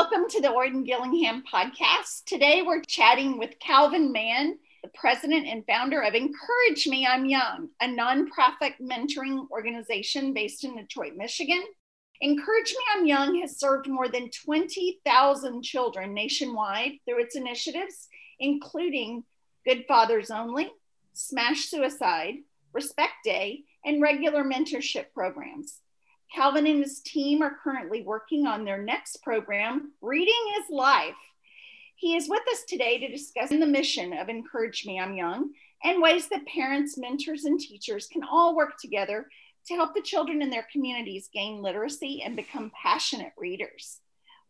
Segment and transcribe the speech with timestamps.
[0.00, 2.22] Welcome to the Orton Gillingham podcast.
[2.24, 7.70] Today we're chatting with Calvin Mann, the president and founder of Encourage Me I'm Young,
[7.82, 11.64] a nonprofit mentoring organization based in Detroit, Michigan.
[12.20, 18.06] Encourage Me I'm Young has served more than 20,000 children nationwide through its initiatives,
[18.38, 19.24] including
[19.66, 20.70] Good Fathers Only,
[21.12, 22.36] Smash Suicide,
[22.72, 25.80] Respect Day, and regular mentorship programs.
[26.34, 31.14] Calvin and his team are currently working on their next program, Reading is Life.
[31.96, 35.50] He is with us today to discuss the mission of Encourage Me I'm Young
[35.82, 39.26] and ways that parents, mentors, and teachers can all work together
[39.66, 44.00] to help the children in their communities gain literacy and become passionate readers.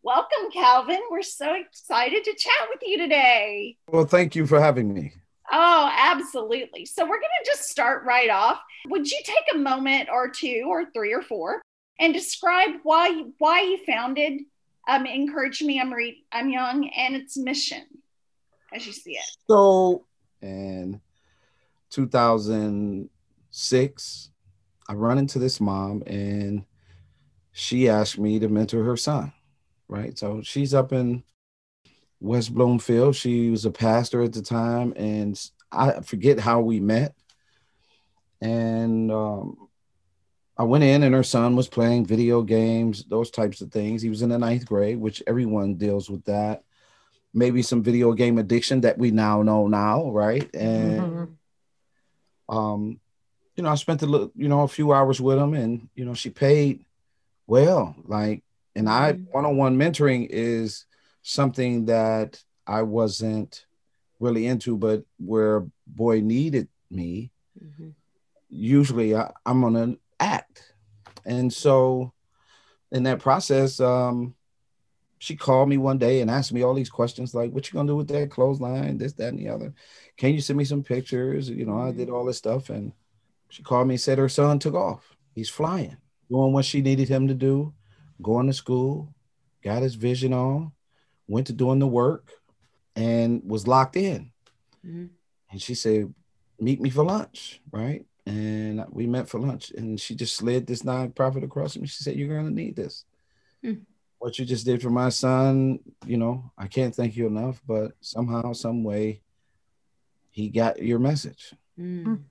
[0.03, 1.01] Welcome, Calvin.
[1.11, 3.77] We're so excited to chat with you today.
[3.89, 5.13] Well, thank you for having me.
[5.51, 6.85] Oh, absolutely.
[6.85, 8.61] So, we're going to just start right off.
[8.89, 11.63] Would you take a moment or two, or three or four,
[11.99, 14.43] and describe why why you founded
[14.89, 17.85] um, Encourage Me I'm, Re- I'm Young and its mission
[18.73, 19.25] as you see it?
[19.49, 20.05] So,
[20.41, 21.01] in
[21.91, 24.31] 2006,
[24.89, 26.65] I run into this mom and
[27.53, 29.33] she asked me to mentor her son,
[29.89, 30.19] right?
[30.19, 31.23] So she's up in
[32.21, 33.17] West Bloomfield.
[33.17, 35.41] She was a pastor at the time, and
[35.73, 37.15] I forget how we met.
[38.41, 39.68] And um,
[40.59, 44.03] I went in, and her son was playing video games, those types of things.
[44.03, 46.65] He was in the ninth grade, which everyone deals with that.
[47.33, 50.53] Maybe some video game addiction that we now know now, right?
[50.55, 52.57] And mm-hmm.
[52.57, 53.01] um,
[53.55, 56.05] you know, I spent a little, you know, a few hours with him, and you
[56.05, 56.85] know, she paid
[57.47, 57.95] well.
[58.05, 58.43] Like,
[58.75, 59.31] and I mm-hmm.
[59.31, 60.87] one-on-one mentoring is
[61.23, 63.65] something that I wasn't
[64.19, 67.31] really into, but where boy needed me,
[67.63, 67.91] mm-hmm.
[68.49, 70.73] usually I, am gonna act.
[71.25, 72.13] And so
[72.91, 74.35] in that process, um,
[75.19, 77.89] she called me one day and asked me all these questions like, what you gonna
[77.89, 79.75] do with that clothesline, this, that, and the other.
[80.17, 81.49] Can you send me some pictures?
[81.51, 82.15] You know, I did mm-hmm.
[82.15, 82.71] all this stuff.
[82.71, 82.93] And
[83.49, 85.17] she called me and said her son took off.
[85.35, 85.97] He's flying,
[86.31, 87.73] doing what she needed him to do,
[88.23, 89.13] going to school,
[89.63, 90.73] got his vision on,
[91.27, 92.31] went to doing the work
[92.97, 94.31] and was locked in.
[94.85, 95.07] Mm-hmm.
[95.51, 96.13] And she said,
[96.61, 98.05] Meet me for lunch, right?
[98.29, 99.71] And we met for lunch.
[99.71, 101.87] And she just slid this nonprofit across me.
[101.87, 103.05] She said, You're going to need this.
[103.65, 103.83] Mm-hmm.
[104.19, 107.93] What you just did for my son, you know, I can't thank you enough, but
[108.01, 109.21] somehow, some way,
[110.31, 111.55] he got your message.
[111.79, 112.23] Mm.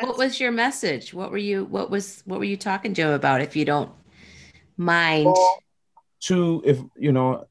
[0.00, 1.12] What was your message?
[1.12, 3.90] What were you what was what were you talking to him about if you don't
[4.76, 5.26] mind?
[5.26, 5.62] Well,
[6.20, 7.48] to if you know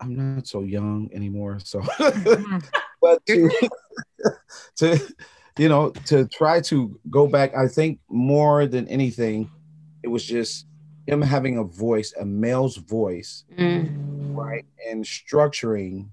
[0.00, 1.58] I'm not so young anymore.
[1.62, 2.58] So, mm-hmm.
[3.02, 3.50] but to,
[4.76, 5.14] to,
[5.58, 9.50] you know, to try to go back, I think more than anything,
[10.02, 10.66] it was just
[11.06, 14.36] him having a voice, a male's voice, mm.
[14.36, 16.08] right, and structuring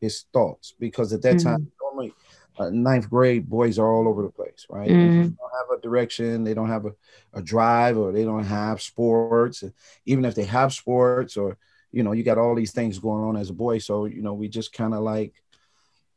[0.00, 0.74] his thoughts.
[0.78, 1.44] Because at that mm.
[1.44, 2.14] time, normally,
[2.58, 4.90] uh, ninth grade boys are all over the place, right?
[4.90, 5.22] Mm.
[5.22, 6.92] They don't have a direction, they don't have a,
[7.34, 9.62] a drive, or they don't have sports.
[10.06, 11.58] Even if they have sports or
[11.92, 13.78] you know, you got all these things going on as a boy.
[13.78, 15.41] So, you know, we just kind of like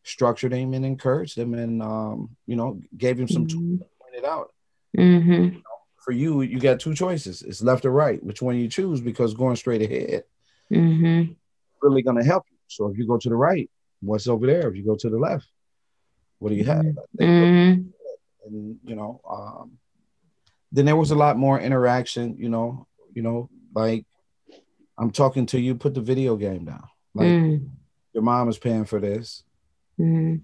[0.05, 3.77] structured him and encouraged him and, um, you know, gave him some mm-hmm.
[3.77, 4.53] tools, pointed out.
[4.97, 5.31] Mm-hmm.
[5.31, 5.61] You know,
[5.97, 7.41] for you, you got two choices.
[7.41, 8.23] It's left or right.
[8.23, 9.01] Which one you choose?
[9.01, 10.23] Because going straight ahead
[10.71, 11.33] mm-hmm.
[11.81, 12.57] really going to help you.
[12.67, 13.69] So if you go to the right,
[14.01, 14.67] what's over there?
[14.69, 15.47] If you go to the left,
[16.39, 16.85] what do you have?
[17.19, 17.89] Mm-hmm.
[18.45, 19.77] And you know, um,
[20.71, 22.35] then there was a lot more interaction.
[22.37, 24.05] You know, you know, like
[24.97, 26.87] I'm talking to you, put the video game down.
[27.13, 27.69] Like mm.
[28.13, 29.43] your mom is paying for this.
[29.99, 30.41] Mm.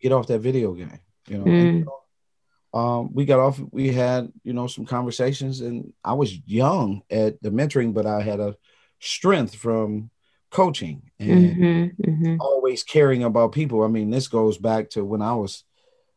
[0.00, 1.00] Get off that video game.
[1.28, 1.60] You know, mm.
[1.68, 6.12] and, you know, um, we got off, we had, you know, some conversations and I
[6.12, 8.56] was young at the mentoring, but I had a
[9.00, 10.10] strength from
[10.50, 12.36] coaching and mm-hmm, mm-hmm.
[12.40, 13.82] always caring about people.
[13.82, 15.64] I mean, this goes back to when I was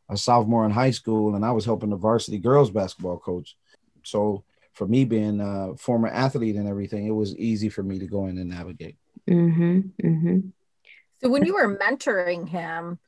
[0.09, 3.55] a sophomore in high school and I was helping the varsity girls basketball coach.
[4.03, 4.43] So
[4.73, 8.27] for me being a former athlete and everything, it was easy for me to go
[8.27, 8.97] in and navigate.
[9.29, 10.39] Mm-hmm, mm-hmm.
[11.21, 12.99] So when you were mentoring him,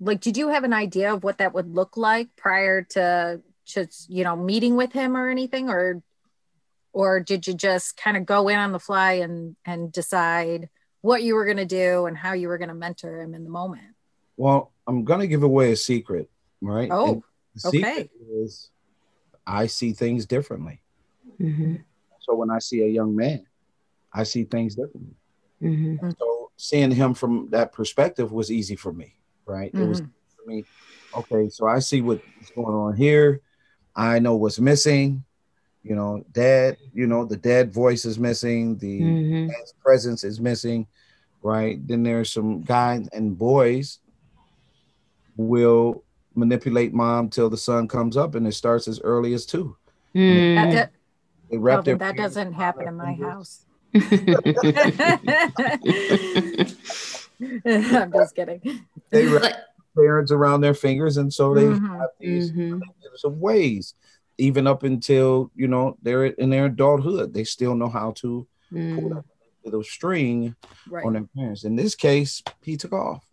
[0.00, 4.08] like, did you have an idea of what that would look like prior to just,
[4.10, 6.02] you know, meeting with him or anything, or,
[6.92, 10.68] or did you just kind of go in on the fly and and decide
[11.00, 13.44] what you were going to do and how you were going to mentor him in
[13.44, 13.94] the moment?
[14.36, 16.30] Well, I'm going to give away a secret,
[16.60, 16.88] right?
[16.90, 17.22] Oh,
[17.64, 18.08] okay.
[18.30, 18.70] Is
[19.46, 20.80] I see things differently.
[21.40, 21.76] Mm-hmm.
[22.20, 23.46] So when I see a young man,
[24.12, 25.14] I see things differently.
[25.62, 26.10] Mm-hmm.
[26.18, 29.14] So seeing him from that perspective was easy for me,
[29.46, 29.72] right?
[29.72, 29.84] Mm-hmm.
[29.84, 30.10] It was mm-hmm.
[30.36, 30.64] for me.
[31.16, 32.20] Okay, so I see what's
[32.54, 33.40] going on here.
[33.96, 35.24] I know what's missing.
[35.82, 39.52] you know, dad, you know, the dad voice is missing, the mm-hmm.
[39.82, 40.86] presence is missing,
[41.42, 41.86] right?
[41.86, 44.00] Then there's some guys and boys
[45.36, 46.04] will
[46.34, 49.76] manipulate mom till the sun comes up, and it starts as early as two.
[50.14, 50.72] Mm.
[50.72, 50.92] That,
[51.50, 53.64] they wrap their that doesn't happen in my house.
[57.64, 58.84] I'm just kidding.
[59.10, 59.54] They wrap
[59.96, 61.86] parents around their fingers, and so they mm-hmm.
[61.86, 62.80] have these mm-hmm.
[63.24, 63.94] of ways,
[64.36, 68.98] even up until you know they're in their adulthood, they still know how to mm.
[68.98, 69.24] pull that
[69.64, 70.54] little string
[70.88, 71.04] right.
[71.04, 71.64] on their parents.
[71.64, 73.24] In this case, he took off.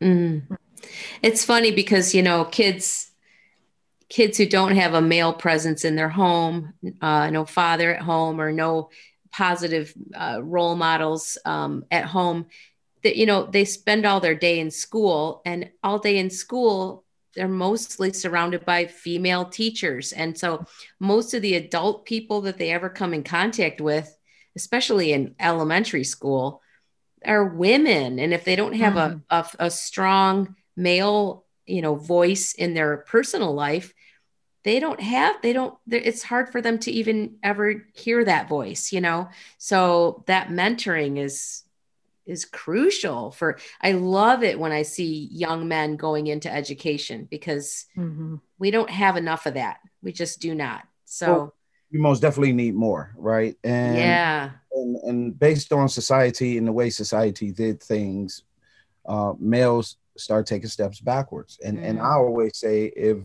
[0.00, 0.42] Mm.
[1.22, 3.10] It's funny because you know kids
[4.08, 8.40] kids who don't have a male presence in their home, uh, no father at home,
[8.40, 8.90] or no
[9.32, 12.46] positive uh, role models um, at home,
[13.02, 17.04] that you know they spend all their day in school, and all day in school
[17.36, 20.64] they're mostly surrounded by female teachers, and so
[20.98, 24.16] most of the adult people that they ever come in contact with,
[24.56, 26.60] especially in elementary school,
[27.24, 29.22] are women, and if they don't have mm.
[29.30, 33.94] a, a, a strong male you know voice in their personal life
[34.62, 38.92] they don't have they don't it's hard for them to even ever hear that voice
[38.92, 39.28] you know
[39.58, 41.64] so that mentoring is
[42.26, 47.86] is crucial for i love it when i see young men going into education because
[47.96, 48.36] mm-hmm.
[48.58, 51.54] we don't have enough of that we just do not so well,
[51.90, 56.72] you most definitely need more right and yeah and, and based on society and the
[56.72, 58.44] way society did things
[59.06, 61.58] uh males start taking steps backwards.
[61.64, 61.84] And mm.
[61.84, 63.18] and I always say if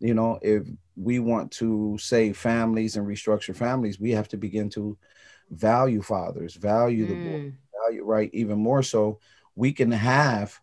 [0.00, 0.66] you know if
[0.96, 4.98] we want to save families and restructure families, we have to begin to
[5.50, 7.52] value fathers, value the boy, mm.
[7.86, 9.18] value right even more so
[9.56, 10.58] we can have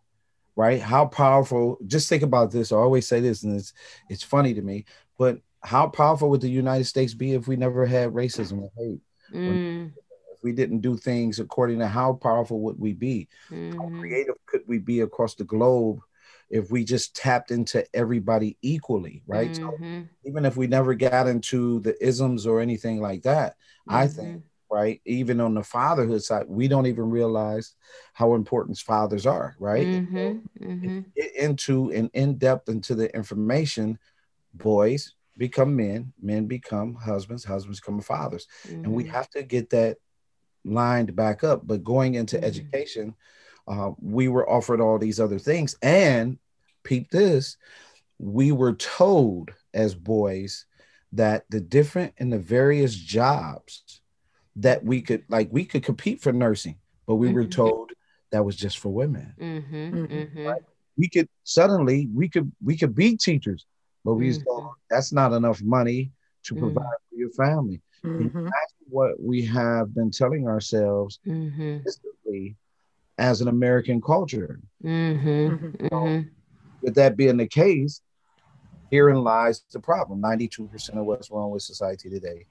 [0.56, 3.74] right how powerful just think about this i always say this and it's
[4.10, 4.86] it's funny to me
[5.18, 9.01] but how powerful would the united states be if we never had racism and hate
[9.33, 9.92] mm
[10.38, 13.28] if we didn't do things according to how powerful would we be?
[13.50, 13.80] Mm-hmm.
[13.80, 16.00] How creative could we be across the globe
[16.49, 19.51] if we just tapped into everybody equally, right?
[19.51, 20.01] Mm-hmm.
[20.01, 23.53] So even if we never got into the isms or anything like that,
[23.88, 23.95] mm-hmm.
[23.95, 25.01] I think right?
[25.05, 27.75] Even on the fatherhood side, we don't even realize
[28.13, 29.88] how important fathers are, right?
[29.88, 30.17] Mm-hmm,
[30.61, 30.99] mm-hmm.
[31.15, 33.97] Get into and in depth into the information,
[34.53, 39.13] boys become men, men become husbands, husbands become fathers, and we mm-hmm.
[39.13, 39.97] have to get that
[40.65, 41.65] lined back up.
[41.65, 42.45] But going into mm-hmm.
[42.45, 43.15] education,
[43.68, 45.75] uh, we were offered all these other things.
[45.81, 46.38] And
[46.84, 47.58] peep this,
[48.18, 50.66] we were told as boys
[51.14, 54.02] that the different and the various jobs
[54.58, 57.36] that we could like we could compete for nursing, but we mm-hmm.
[57.36, 57.92] were told
[58.31, 59.34] that was just for women.
[59.40, 60.06] Mm-hmm.
[60.06, 60.46] mm-hmm.
[60.46, 60.62] Right?
[60.98, 63.66] We could suddenly we could we could be teachers,
[64.04, 64.44] but we mm-hmm.
[64.44, 66.12] told that's not enough money
[66.44, 66.60] to mm.
[66.60, 67.81] provide for your family.
[68.04, 68.46] Mm-hmm.
[68.46, 71.78] That's what we have been telling ourselves mm-hmm.
[73.18, 74.60] As an American culture.
[74.84, 75.28] Mm-hmm.
[75.28, 75.88] mm-hmm.
[75.88, 76.30] So, mm-hmm.
[76.81, 78.02] with that being the case,
[78.92, 80.22] herein lies the problem.
[80.22, 82.46] 92% of what's wrong with society today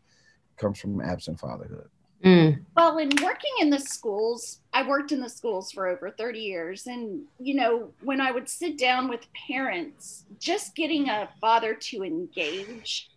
[0.56, 1.89] comes from absent fatherhood.
[2.25, 2.65] Mm.
[2.75, 6.87] Well, in working in the schools, I worked in the schools for over 30 years.
[6.87, 12.03] And, you know, when I would sit down with parents, just getting a father to
[12.03, 13.11] engage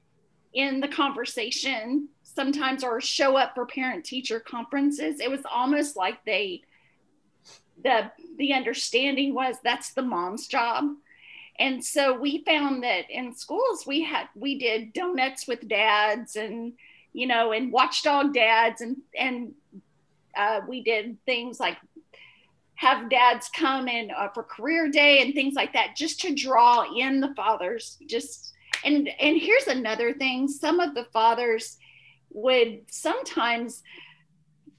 [0.53, 6.23] in the conversation sometimes or show up for parent teacher conferences it was almost like
[6.25, 6.61] they
[7.83, 10.85] the the understanding was that's the mom's job.
[11.57, 16.73] And so we found that in schools we had we did donuts with dads and
[17.13, 19.53] you know and watchdog dads and and
[20.37, 21.77] uh, we did things like
[22.75, 26.85] have dads come in uh, for career day and things like that just to draw
[26.95, 30.47] in the fathers just and and here's another thing.
[30.47, 31.77] Some of the fathers
[32.31, 33.83] would sometimes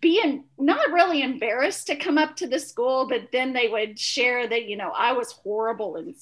[0.01, 3.99] be in, not really embarrassed to come up to the school but then they would
[3.99, 6.15] share that you know i was horrible and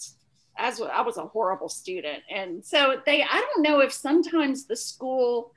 [0.57, 4.77] as i was a horrible student and so they i don't know if sometimes the
[4.77, 5.53] school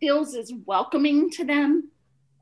[0.00, 1.90] feels as welcoming to them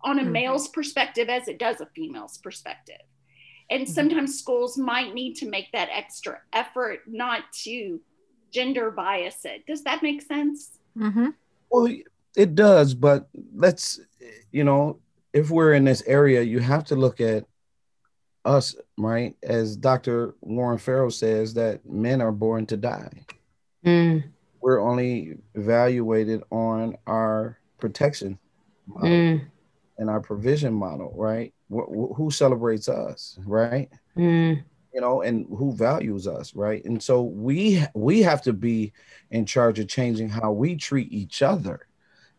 [0.02, 0.32] on a mm-hmm.
[0.32, 3.00] male's perspective as it does a female's perspective
[3.70, 3.92] and mm-hmm.
[3.92, 8.00] sometimes schools might need to make that extra effort not to
[8.54, 9.66] gender bias it.
[9.66, 10.78] Does that make sense?
[10.96, 11.30] Mm-hmm.
[11.70, 11.92] Well,
[12.36, 14.00] it does, but let's,
[14.52, 14.98] you know,
[15.34, 17.44] if we're in this area, you have to look at
[18.44, 19.36] us, right?
[19.42, 20.34] As Dr.
[20.40, 23.26] Warren Farrell says, that men are born to die.
[23.84, 24.24] Mm.
[24.60, 28.38] We're only evaluated on our protection
[28.86, 29.44] model mm.
[29.98, 31.52] and our provision model, right?
[31.68, 33.90] Wh- wh- who celebrates us, right?
[34.16, 34.64] Mm
[34.94, 38.92] you know and who values us right and so we we have to be
[39.32, 41.88] in charge of changing how we treat each other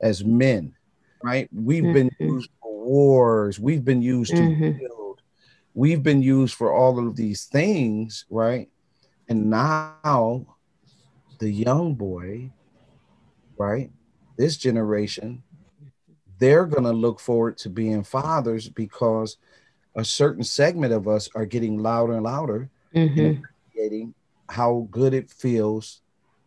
[0.01, 0.75] as men,
[1.23, 1.49] right?
[1.53, 1.93] We've mm-hmm.
[1.93, 2.49] been used
[2.85, 4.79] wars, we've been used to mm-hmm.
[4.79, 5.21] build,
[5.73, 8.69] we've been used for all of these things, right?
[9.27, 10.45] And now
[11.39, 12.51] the young boy,
[13.57, 13.91] right?
[14.37, 15.43] This generation,
[16.39, 19.37] they're going to look forward to being fathers because
[19.95, 23.41] a certain segment of us are getting louder and louder mm-hmm.
[23.77, 24.13] and
[24.49, 26.01] how good it feels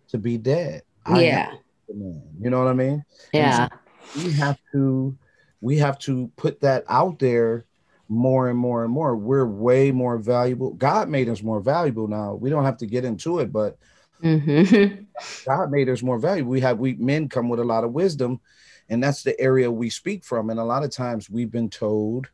[0.08, 0.82] to be dead.
[1.08, 1.52] Yeah.
[1.88, 3.04] You know what I mean?
[3.32, 3.68] Yeah.
[4.12, 5.16] So we have to
[5.60, 7.66] we have to put that out there
[8.08, 9.16] more and more and more.
[9.16, 10.72] We're way more valuable.
[10.74, 12.34] God made us more valuable now.
[12.34, 13.78] We don't have to get into it, but
[14.22, 15.02] mm-hmm.
[15.46, 16.50] God made us more valuable.
[16.50, 18.40] We have we men come with a lot of wisdom,
[18.88, 20.50] and that's the area we speak from.
[20.50, 22.28] And a lot of times we've been told,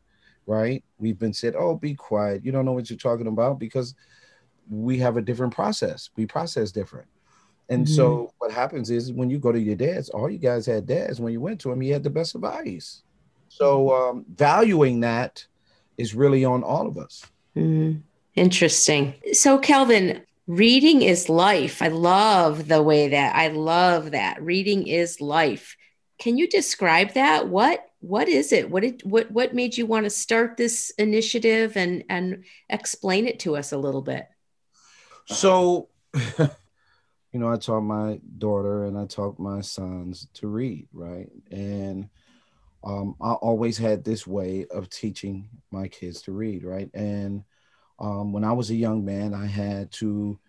[0.45, 0.83] right?
[0.97, 2.45] We've been said, "Oh, be quiet.
[2.45, 3.95] You don't know what you're talking about," because
[4.69, 6.09] we have a different process.
[6.15, 7.07] We process different.
[7.67, 7.95] And mm-hmm.
[7.95, 11.19] so what happens is when you go to your dad's, all you guys had dads.
[11.19, 13.01] When you went to him, he had the best advice.
[13.57, 15.45] So um, valuing that
[15.97, 17.25] is really on all of us.
[17.55, 17.99] Mm-hmm.
[18.35, 19.13] Interesting.
[19.31, 21.81] So Calvin, reading is life.
[21.81, 25.77] I love the way that I love that reading is life.
[26.19, 27.47] Can you describe that?
[27.47, 28.69] What what is it?
[28.69, 33.39] What did what what made you want to start this initiative and and explain it
[33.41, 34.27] to us a little bit?
[35.27, 35.87] So
[37.33, 41.29] you know, I taught my daughter and I taught my sons to read, right?
[41.51, 42.09] And
[42.85, 46.89] um, I always had this way of teaching my kids to read, right?
[46.93, 47.43] And
[47.99, 50.39] um, when I was a young man, I had to,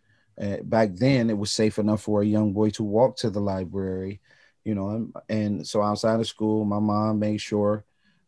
[0.41, 3.41] uh, back then, it was safe enough for a young boy to walk to the
[3.41, 4.21] library,
[4.65, 7.85] you know, and, and so outside of school, my mom made sure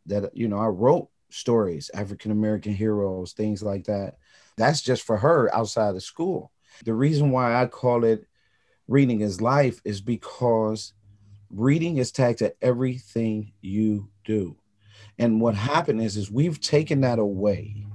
[0.07, 4.17] that, you know, I wrote stories, African American heroes, things like that.
[4.57, 6.51] That's just for her outside of school.
[6.85, 8.27] The reason why I call it
[8.87, 10.95] reading is life is because
[11.51, 14.57] reading is tagged to everything you do.
[15.19, 17.87] And what happened is, is we've taken that away,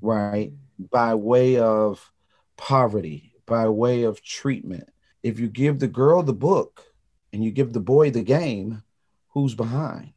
[0.00, 0.52] right?
[0.78, 2.10] By way of
[2.56, 4.88] poverty, by way of treatment.
[5.22, 6.84] If you give the girl the book
[7.32, 8.82] and you give the boy the game,
[9.28, 10.12] who's behind?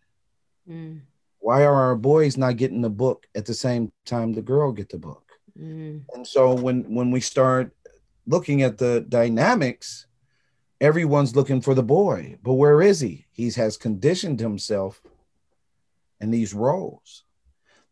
[0.70, 1.01] Mm.
[1.39, 4.89] Why are our boys not getting the book at the same time the girl get
[4.89, 5.32] the book?
[5.60, 6.03] Mm.
[6.13, 7.75] And so when when we start
[8.27, 10.06] looking at the dynamics,
[10.82, 12.38] everyone's looking for the boy.
[12.44, 13.28] But where is he?
[13.32, 15.02] He has conditioned himself
[16.20, 17.24] in these roles.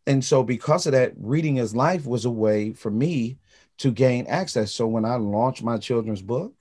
[0.05, 3.37] And so, because of that, reading is life was a way for me
[3.77, 4.73] to gain access.
[4.73, 6.53] So, when I launched my children's book,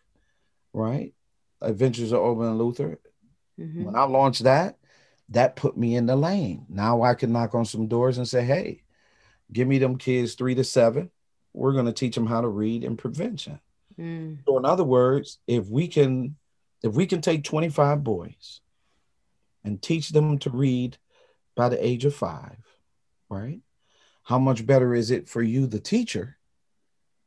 [0.73, 1.15] right,
[1.61, 3.01] Adventures of and Luther,
[3.59, 3.85] mm-hmm.
[3.85, 4.77] when I launched that,
[5.31, 6.67] that put me in the lane.
[6.69, 8.83] Now I can knock on some doors and say, hey,
[9.53, 11.11] give me them kids three to seven
[11.59, 13.61] we're going to teach them how to read in prevention.
[13.99, 14.38] Mm.
[14.47, 16.37] So in other words, if we can
[16.83, 18.61] if we can take 25 boys
[19.64, 20.97] and teach them to read
[21.57, 22.57] by the age of 5,
[23.28, 23.61] right?
[24.23, 26.37] How much better is it for you the teacher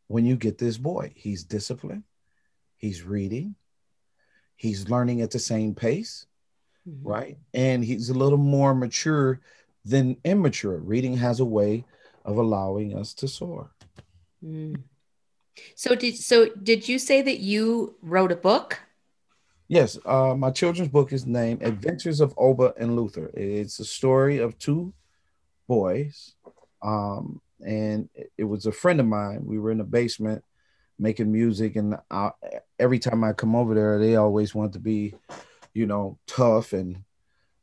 [0.07, 1.11] when you get this boy?
[1.15, 2.03] He's disciplined,
[2.77, 3.55] he's reading,
[4.55, 6.27] he's learning at the same pace,
[6.87, 7.07] mm-hmm.
[7.07, 7.37] right?
[7.53, 9.41] And he's a little more mature
[9.83, 10.77] than immature.
[10.77, 11.85] Reading has a way
[12.23, 13.71] of allowing us to soar.
[14.45, 14.81] Mm.
[15.75, 18.79] So did so did you say that you wrote a book?
[19.67, 23.31] Yes, uh, my children's book is named Adventures of Oba and Luther.
[23.33, 24.93] It's a story of two
[25.67, 26.35] boys,
[26.81, 29.45] um, and it was a friend of mine.
[29.45, 30.43] We were in the basement
[30.99, 32.31] making music, and I,
[32.79, 35.15] every time I come over there, they always want to be,
[35.73, 37.03] you know, tough and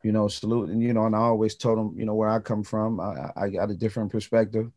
[0.03, 2.39] you know salute, and you know, and I always told them, you know, where I
[2.39, 3.01] come from.
[3.01, 4.73] I, I got a different perspective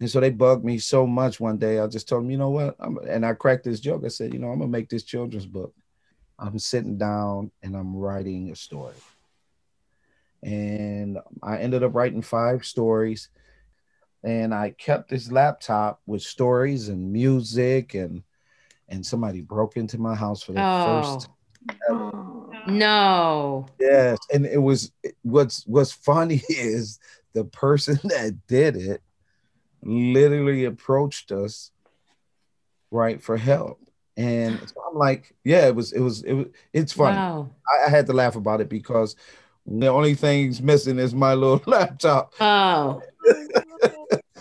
[0.00, 1.78] and so they bugged me so much one day.
[1.78, 2.76] I just told them, you know what?
[2.80, 4.02] I'm, and I cracked this joke.
[4.04, 5.74] I said, you know, I'm gonna make this children's book.
[6.38, 8.96] I'm sitting down and I'm writing a story.
[10.42, 13.28] And I ended up writing five stories.
[14.24, 18.22] And I kept this laptop with stories and music and
[18.88, 21.02] and somebody broke into my house for the oh.
[21.02, 21.28] first
[21.88, 22.50] time.
[22.66, 23.66] No.
[23.80, 24.18] Yes.
[24.32, 26.98] And it was what's what's funny is
[27.32, 29.02] the person that did it
[29.82, 31.70] literally approached us
[32.90, 33.78] right for help.
[34.14, 37.16] And so i'm like yeah it was it was it was it's funny.
[37.16, 37.50] Wow.
[37.66, 39.16] I, I, had to laugh about it because
[39.66, 42.34] the only thing's missing is my little laptop.
[42.38, 43.00] Oh.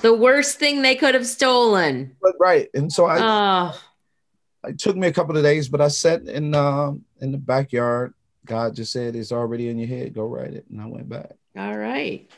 [0.01, 2.17] The worst thing they could have stolen.
[2.21, 2.67] But right.
[2.73, 4.69] And so i oh.
[4.69, 8.13] it took me a couple of days but i sat in um in the backyard.
[8.45, 10.13] God just said it's already in your head.
[10.13, 10.65] Go write it.
[10.69, 11.31] And i went back.
[11.55, 12.29] All right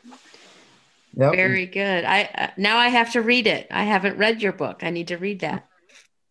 [1.16, 1.34] Yep.
[1.34, 2.06] Very good.
[2.06, 3.68] I uh, now I have to read it.
[3.70, 4.84] I haven't read your book.
[4.84, 5.68] I need to read that.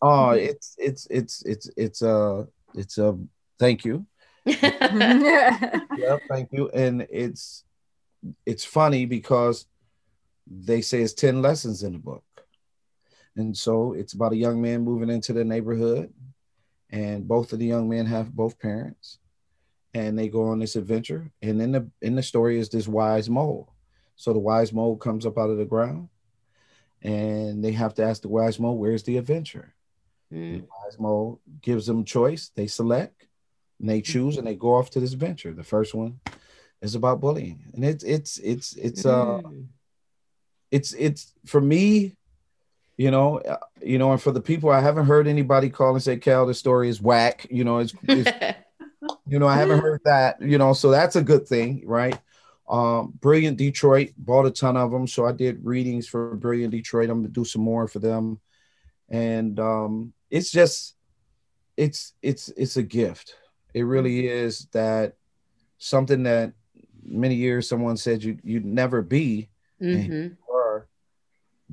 [0.01, 0.45] Oh, mm-hmm.
[0.49, 3.17] it's it's it's it's it's a it's a
[3.59, 4.05] thank you.
[4.45, 6.69] yeah, thank you.
[6.73, 7.63] And it's
[8.45, 9.65] it's funny because
[10.45, 12.23] they say it's 10 lessons in the book.
[13.35, 16.13] And so it's about a young man moving into the neighborhood,
[16.91, 19.17] and both of the young men have both parents,
[19.95, 21.31] and they go on this adventure.
[21.41, 23.72] And in the in the story is this wise mole.
[24.15, 26.09] So the wise mole comes up out of the ground,
[27.01, 29.73] and they have to ask the wise mole, "Where's the adventure?"
[30.31, 30.61] Mm.
[30.61, 32.51] The wise mole gives them choice.
[32.55, 33.27] They select,
[33.79, 35.53] and they choose, and they go off to this adventure.
[35.53, 36.19] The first one
[36.81, 39.67] is about bullying, and it's it's it's it's uh, mm.
[40.71, 42.15] it's it's for me
[42.97, 46.03] you know uh, you know and for the people i haven't heard anybody call and
[46.03, 48.55] say cal the story is whack you know it's, it's
[49.27, 52.19] you know i haven't heard that you know so that's a good thing right
[52.73, 57.09] um brilliant detroit bought a ton of them so i did readings for brilliant detroit
[57.09, 58.39] i'm gonna do some more for them
[59.09, 60.95] and um it's just
[61.77, 63.35] it's it's it's a gift
[63.73, 65.13] it really is that
[65.77, 66.53] something that
[67.05, 69.49] many years someone said you you'd never be
[69.81, 70.33] mm-hmm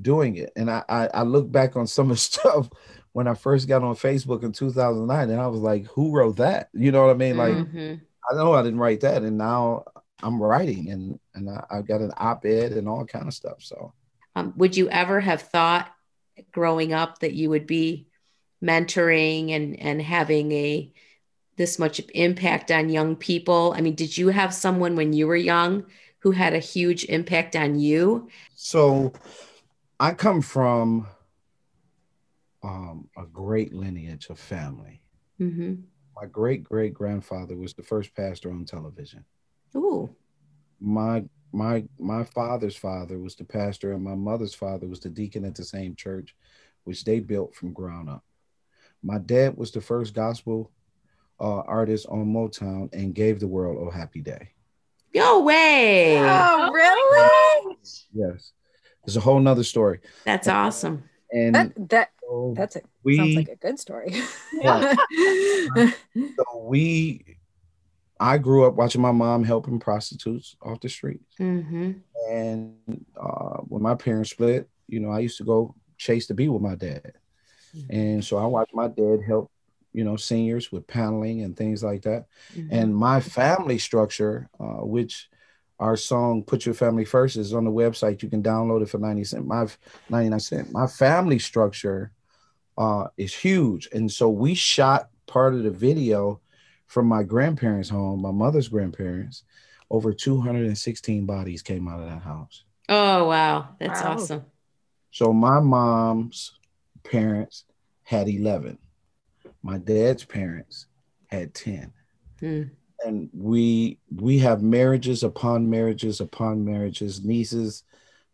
[0.01, 0.51] doing it.
[0.55, 2.69] And I, I, I look back on some of the stuff
[3.13, 6.69] when I first got on Facebook in 2009, and I was like, who wrote that?
[6.73, 7.37] You know what I mean?
[7.37, 7.95] Like, mm-hmm.
[8.29, 9.83] I know I didn't write that, and now
[10.23, 13.57] I'm writing, and and I, I got an op-ed and all kind of stuff.
[13.59, 13.93] So,
[14.35, 15.91] um, would you ever have thought
[16.51, 18.07] growing up that you would be
[18.63, 20.91] mentoring and and having a
[21.57, 23.73] this much impact on young people?
[23.75, 25.85] I mean, did you have someone when you were young
[26.19, 28.29] who had a huge impact on you?
[28.55, 29.13] So
[29.99, 31.07] I come from
[32.63, 35.01] um, a great lineage of family.
[35.39, 35.75] Mm-hmm.
[36.15, 39.25] My great great grandfather was the first pastor on television.
[39.75, 40.15] Ooh.
[40.79, 45.45] My my my father's father was the pastor, and my mother's father was the deacon
[45.45, 46.35] at the same church,
[46.83, 48.23] which they built from ground up.
[49.03, 50.71] My dad was the first gospel
[51.39, 54.51] uh, artist on Motown and gave the world "Oh Happy Day."
[55.13, 56.17] No way!
[56.19, 57.77] Oh, really?
[58.13, 58.53] Yes.
[59.05, 59.99] It's a whole nother story.
[60.23, 61.03] That's awesome.
[61.33, 64.15] And that, that so that's a we, sounds like a good story.
[64.53, 64.93] Yeah.
[66.15, 67.37] so we
[68.21, 71.21] I grew up watching my mom helping prostitutes off the street.
[71.39, 71.93] Mm-hmm.
[72.29, 76.47] And uh, when my parents split, you know, I used to go chase to be
[76.47, 77.13] with my dad.
[77.75, 77.95] Mm-hmm.
[77.95, 79.51] And so I watched my dad help,
[79.91, 82.27] you know, seniors with paneling and things like that.
[82.55, 82.67] Mm-hmm.
[82.71, 85.27] And my family structure, uh, which
[85.79, 88.99] our song put your family first is on the website you can download it for
[88.99, 89.65] 90 cent my
[90.11, 92.11] 99 cent my family structure
[92.77, 96.39] uh, is huge and so we shot part of the video
[96.91, 99.43] from my grandparents home my mother's grandparents
[99.89, 102.63] over 216 bodies came out of that house.
[102.89, 103.69] Oh wow.
[103.79, 104.13] That's wow.
[104.13, 104.45] awesome.
[105.11, 106.53] So my mom's
[107.03, 107.63] parents
[108.03, 108.77] had 11
[109.63, 110.87] my dad's parents
[111.27, 111.93] had 10
[112.39, 112.63] hmm.
[113.05, 117.83] And we we have marriages upon marriages upon marriages nieces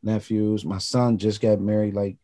[0.01, 0.65] nephews.
[0.65, 2.17] My son just got married like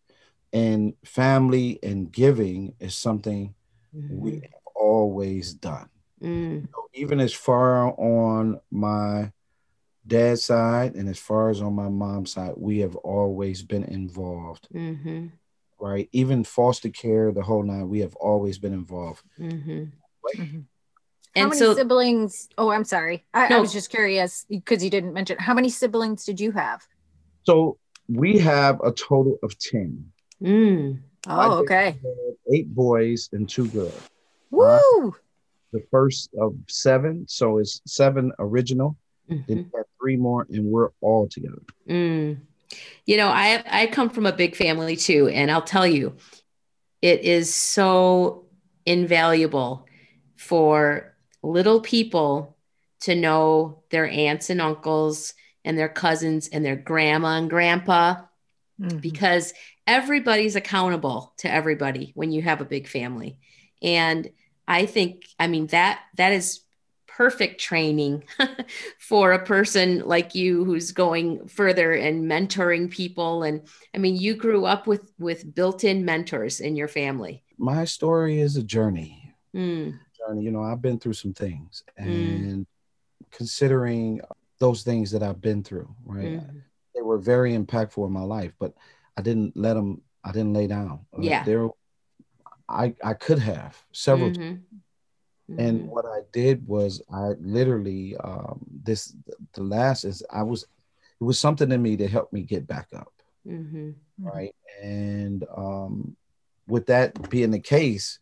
[0.51, 3.53] and family and giving is something
[3.95, 4.19] mm-hmm.
[4.19, 5.89] we have always done
[6.23, 6.67] mm.
[6.73, 9.31] so even as far on my
[10.05, 14.67] dad's side and as far as on my mom's side we have always been involved
[14.73, 15.27] mm-hmm.
[15.79, 19.83] right even foster care the whole nine we have always been involved mm-hmm.
[20.35, 20.59] mm-hmm.
[21.35, 22.47] How many so, siblings?
[22.57, 23.25] Oh, I'm sorry.
[23.33, 23.57] I, no.
[23.57, 26.85] I, was just curious because you didn't mention how many siblings did you have?
[27.43, 30.05] So we have a total of 10.
[30.41, 30.99] Mm.
[31.27, 31.97] Oh, okay.
[32.53, 34.09] Eight boys and two girls.
[34.51, 34.67] Woo!
[35.07, 35.11] Uh,
[35.73, 37.25] the first of seven.
[37.27, 38.95] So it's seven original.
[39.29, 39.41] Mm-hmm.
[39.47, 41.61] Then you have three more, and we're all together.
[41.89, 42.37] Mm.
[43.05, 46.15] You know, I I come from a big family too, and I'll tell you,
[47.01, 48.45] it is so
[48.85, 49.85] invaluable
[50.37, 52.57] for little people
[53.01, 55.33] to know their aunts and uncles
[55.65, 58.15] and their cousins and their grandma and grandpa
[58.79, 58.97] mm-hmm.
[58.97, 59.53] because
[59.87, 63.37] everybody's accountable to everybody when you have a big family
[63.81, 64.29] and
[64.67, 66.61] i think i mean that that is
[67.07, 68.23] perfect training
[68.99, 73.61] for a person like you who's going further and mentoring people and
[73.93, 78.57] i mean you grew up with with built-in mentors in your family my story is
[78.57, 79.93] a journey mm
[80.25, 82.05] journey, you know, I've been through some things mm.
[82.05, 83.31] and mm.
[83.31, 84.21] considering
[84.59, 86.39] those things that I've been through, right?
[86.39, 86.61] Mm.
[86.95, 88.73] They were very impactful in my life, but
[89.17, 91.05] I didn't let them, I didn't lay down.
[91.19, 91.43] Yeah.
[91.43, 91.69] There,
[92.69, 94.41] I, I could have several mm-hmm.
[94.41, 94.59] times.
[95.57, 95.89] And mm-hmm.
[95.89, 99.13] what I did was I literally, um, this,
[99.53, 102.87] the last is I was, it was something in me that helped me get back
[102.95, 103.13] up.
[103.47, 103.91] Mm-hmm.
[104.19, 104.55] Right.
[104.81, 106.15] And um,
[106.67, 108.19] with that being the case,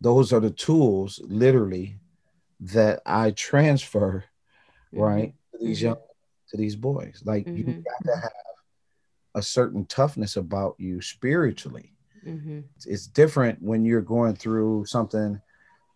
[0.00, 1.98] those are the tools literally
[2.60, 4.24] that I transfer,
[4.92, 5.02] Mm-hmm.
[5.02, 5.82] right, to these Mhm.
[5.82, 5.96] young
[6.48, 7.22] to these boys.
[7.24, 7.84] Like you Mhm.
[7.84, 8.32] got to have
[9.36, 11.94] a certain toughness about you spiritually.
[12.26, 12.58] Mm-hmm.
[12.58, 15.40] It's- It's different when you're going through something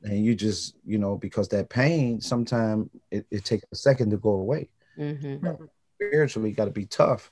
[0.02, 4.16] and you just, you know, because that pain sometimes it, it takes a second to
[4.18, 4.68] go away.
[4.98, 5.64] Mm-hmm.
[5.96, 7.30] Spiritually, you got to be tough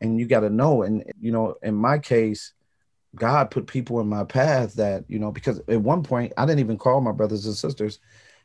[0.00, 0.82] and you got to know.
[0.82, 2.52] And, you know, in my case,
[3.14, 6.60] God put people in my path that, you know, because at one point I didn't
[6.60, 8.00] even call my brothers and sisters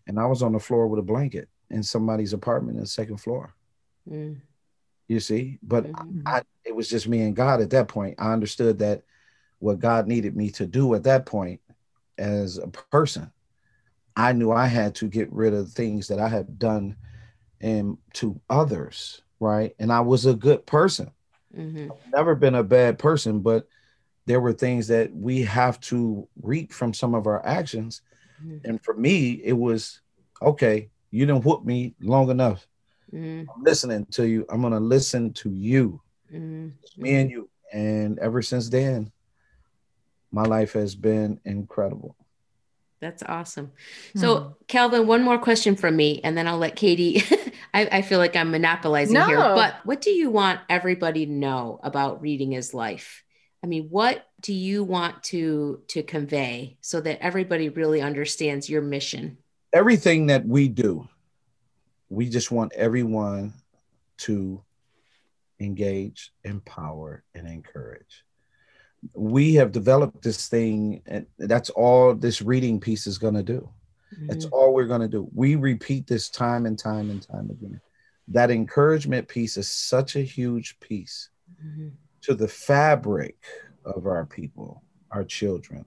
[0.08, 3.18] and I was on the floor with a blanket in somebody's apartment in the second
[3.18, 3.54] floor,
[4.10, 4.40] Mm-hmm.
[5.08, 5.60] you see?
[5.64, 6.22] But Mhm.
[6.26, 8.16] I, it was just me and God at that point.
[8.20, 9.04] I understood that
[9.60, 11.62] what God needed me to do at that point
[12.18, 13.32] as a person,
[14.16, 16.98] I knew I had to get rid of things that I had done
[17.62, 19.76] and to others, right?
[19.80, 21.12] And I was a good person.
[21.56, 21.90] Mm-hmm.
[22.14, 23.68] Never been a bad person, but
[24.26, 28.02] there were things that we have to reap from some of our actions.
[28.44, 28.62] Mhm.
[28.66, 30.02] And for me, it was
[30.42, 32.68] okay, you didn't whoop me long enough.
[33.12, 33.50] Mm-hmm.
[33.50, 34.46] I'm listening to you.
[34.50, 36.02] I'm gonna listen to you.
[36.32, 37.02] Mm-hmm.
[37.02, 37.50] me and you.
[37.74, 39.12] And ever since then,
[40.32, 42.16] my life has been incredible.
[43.00, 43.72] That's awesome.
[44.16, 44.52] So, hmm.
[44.68, 47.24] Calvin, one more question from me, and then I'll let Katie.
[47.74, 51.80] I, I feel like I'm monopolizing here, but what do you want everybody to know
[51.84, 53.24] about reading is life?
[53.64, 58.82] I mean, what do you want to to convey so that everybody really understands your
[58.82, 59.38] mission?
[59.72, 61.08] Everything that we do,
[62.10, 63.54] we just want everyone
[64.20, 64.62] to
[65.60, 68.24] engage, empower, and encourage.
[69.14, 73.70] We have developed this thing, and that's all this reading piece is going to do.
[74.28, 74.52] That's Mhm.
[74.52, 75.30] all we're going to do.
[75.34, 77.80] We repeat this time and time and time again.
[78.28, 81.30] That encouragement piece is such a huge piece
[81.66, 81.94] Mhm.
[82.22, 83.38] to the fabric
[83.86, 85.86] of our people, our children,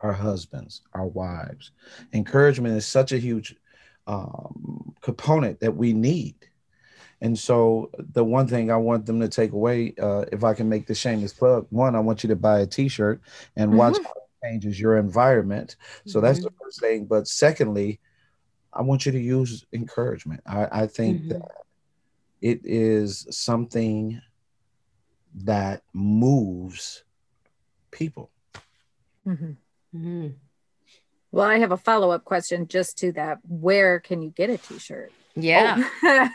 [0.00, 1.72] our husbands, our wives.
[2.12, 3.56] Encouragement is such a huge
[4.06, 6.49] um, component that we need.
[7.22, 10.68] And so, the one thing I want them to take away, uh, if I can
[10.68, 13.20] make the shameless plug, one, I want you to buy a T-shirt
[13.56, 15.76] and watch how it changes your environment.
[16.06, 17.04] So that's the first thing.
[17.04, 18.00] But secondly,
[18.72, 20.40] I want you to use encouragement.
[20.46, 21.28] I, I think Mhm.
[21.28, 21.48] that
[22.40, 24.20] it is something
[25.34, 27.04] that moves
[27.90, 28.30] people.
[29.26, 29.56] Mhm.
[29.94, 30.34] Mhm.
[31.32, 33.38] Well, I have a follow up question just to that.
[33.46, 34.78] Where can you get a t
[35.34, 35.44] shirt?
[35.44, 35.82] Yeah.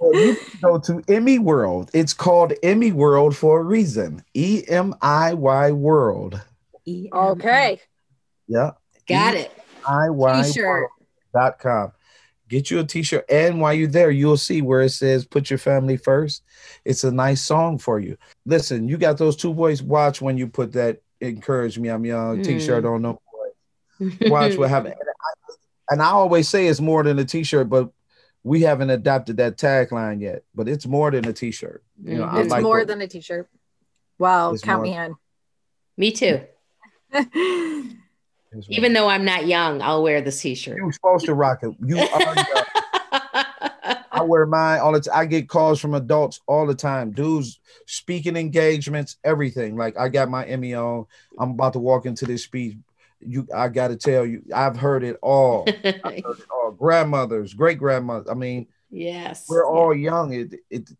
[0.00, 1.90] Well, you can go to Emmy World.
[1.94, 4.22] It's called Emmy World for a reason.
[4.34, 6.40] E M I Y World.
[6.84, 7.80] E okay.
[8.48, 8.72] Yeah.
[9.08, 9.52] Got it.
[9.88, 10.88] I Y T-shirt.
[11.34, 11.92] dot com.
[12.48, 13.24] Get you a t-shirt.
[13.30, 16.42] And while you're there, you'll see where it says put your family first.
[16.84, 18.18] It's a nice song for you.
[18.44, 19.82] Listen, you got those two boys.
[19.82, 22.44] Watch when you put that encourage me, I'm young Mm.
[22.44, 23.16] t-shirt on them
[24.00, 24.12] boys.
[24.30, 24.94] Watch what happens.
[25.88, 27.90] And I always say it's more than a t-shirt, but
[28.44, 30.42] we haven't adopted that tagline yet.
[30.54, 31.82] But it's more than a t-shirt.
[32.02, 33.48] You know, I It's like more what- than a t shirt.
[34.18, 35.14] Well, It's count more- me in.
[35.96, 36.40] Me too.
[38.68, 40.76] Even though I'm not young, I'll wear this t-shirt.
[40.76, 41.74] you're supposed to rock it.
[41.84, 42.06] You are.
[44.14, 45.14] I wear mine all the time.
[45.16, 47.12] I get calls from adults all the time.
[47.12, 49.76] Dudes speaking engagements, everything.
[49.76, 51.06] Like I got my Emmy on.
[51.38, 52.76] I'm about to walk into this speech.
[53.26, 55.64] You I gotta tell you, I've heard it all.
[55.84, 56.72] I've heard it all.
[56.72, 58.28] Grandmothers, great grandmothers.
[58.28, 59.46] I mean, yes.
[59.48, 60.32] we're all young.
[60.32, 60.90] It it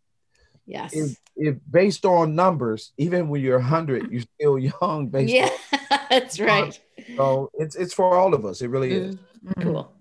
[0.66, 0.92] yes.
[0.92, 5.50] if, if based on numbers, even when you're hundred, you're still young based yeah,
[6.10, 6.78] that's right.
[7.16, 8.62] so it's it's for all of us.
[8.62, 9.16] It really is.
[9.16, 9.92] Mm, Cool.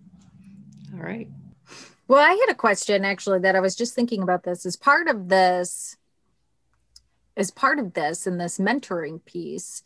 [0.94, 1.28] All right.
[2.08, 5.08] Well, I had a question actually that I was just thinking about this as part
[5.08, 5.96] of this,
[7.38, 9.84] as part of this and this mentoring piece.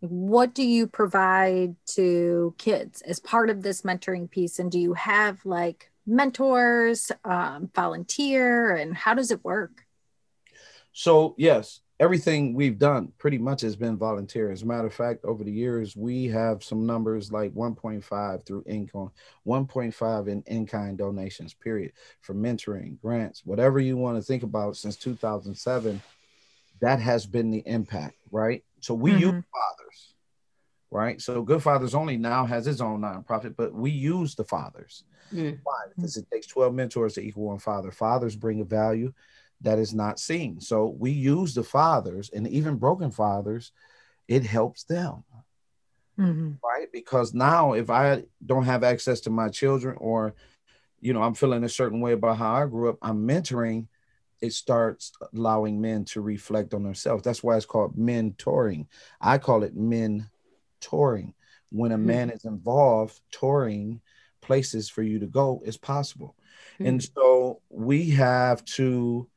[0.00, 4.58] What do you provide to kids as part of this mentoring piece?
[4.58, 9.86] And do you have like mentors, um, volunteer, and how does it work?
[10.92, 14.50] So yes, everything we've done pretty much has been volunteer.
[14.50, 18.64] As a matter of fact, over the years, we have some numbers like 1.5 through
[18.66, 19.10] income,
[19.46, 24.96] 1.5 in in-kind donations, period, for mentoring, grants, whatever you want to think about since
[24.96, 26.02] 2007.
[26.80, 28.62] That has been the impact, right?
[28.86, 29.44] So we use Mhm.
[29.52, 30.14] fathers,
[30.92, 31.20] right?
[31.20, 35.02] So Good Fathers Only now has its own nonprofit, but we use the fathers.
[35.32, 35.58] Mm.
[35.64, 35.86] Why?
[35.88, 37.90] Because it takes 12 mentors to equal one father.
[37.90, 39.12] Fathers bring a value
[39.62, 40.60] that is not seen.
[40.60, 43.72] So we use the fathers and even broken fathers,
[44.28, 45.24] it helps them,
[46.16, 46.58] Mhm.
[46.62, 46.86] right?
[46.92, 50.34] Because now if I don't have access to my children or,
[51.00, 53.88] you know, I'm feeling a certain way about how I grew up, I'm mentoring,
[54.40, 57.22] it starts allowing men to reflect on themselves.
[57.22, 58.86] That's why it's called mentoring.
[59.20, 60.28] I call it men
[60.80, 61.34] touring.
[61.70, 62.06] When a Hmm.
[62.06, 64.00] man is involved touring
[64.40, 66.36] places for you to go is possible.
[66.74, 66.86] Mm-hmm.
[66.86, 69.28] And so we have to,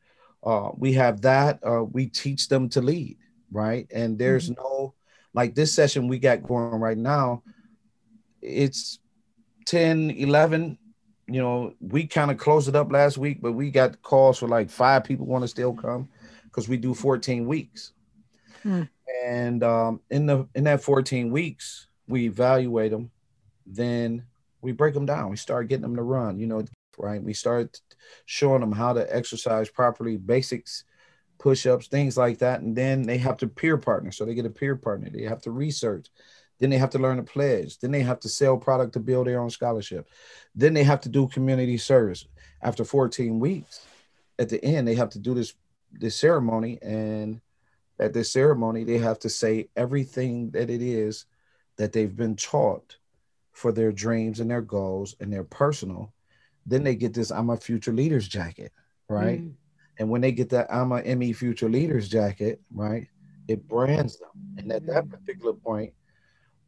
[0.43, 1.59] uh, we have that.
[1.63, 3.17] Uh, we teach them to lead,
[3.51, 3.88] right?
[3.91, 4.62] And there's mm-hmm.
[4.62, 4.93] no,
[5.33, 7.43] like this session we got going right now,
[8.41, 8.99] it's
[9.65, 10.77] 10, 11.
[11.31, 14.47] You know, we kind of closed it up last week, but we got calls for
[14.47, 16.09] like five people want to still come
[16.45, 17.93] because we do 14 weeks.
[18.63, 18.83] Hmm.
[19.25, 23.11] And um, in the in that 14 weeks, we evaluate them,
[23.65, 24.23] then
[24.61, 25.29] we break them down.
[25.29, 26.39] We start getting them to run.
[26.39, 26.63] You know,
[26.97, 27.21] right?
[27.21, 27.79] We start
[28.25, 30.83] showing them how to exercise properly, basics,
[31.37, 34.11] push-ups, things like that, and then they have to peer partner.
[34.11, 35.09] So they get a peer partner.
[35.09, 36.07] They have to research.
[36.60, 37.80] Then they have to learn a pledge.
[37.80, 40.10] Then they have to sell product to build their own scholarship.
[40.54, 42.26] Then they have to do community service.
[42.62, 43.86] After 14 weeks,
[44.38, 45.54] at the end, they have to do this
[45.91, 47.41] this ceremony, and
[48.00, 51.26] at this ceremony, they have to say everything that it is
[51.78, 52.98] that they've been taught
[53.52, 56.13] for their dreams and their goals and their personal.
[56.65, 58.72] Then they get this I'm a future leaders jacket,
[59.10, 59.41] right?
[59.41, 59.54] Mm.
[59.98, 63.08] And when they get that I'm a ME future leaders jacket, right,
[63.48, 64.30] it brands them.
[64.58, 65.93] And at that particular point,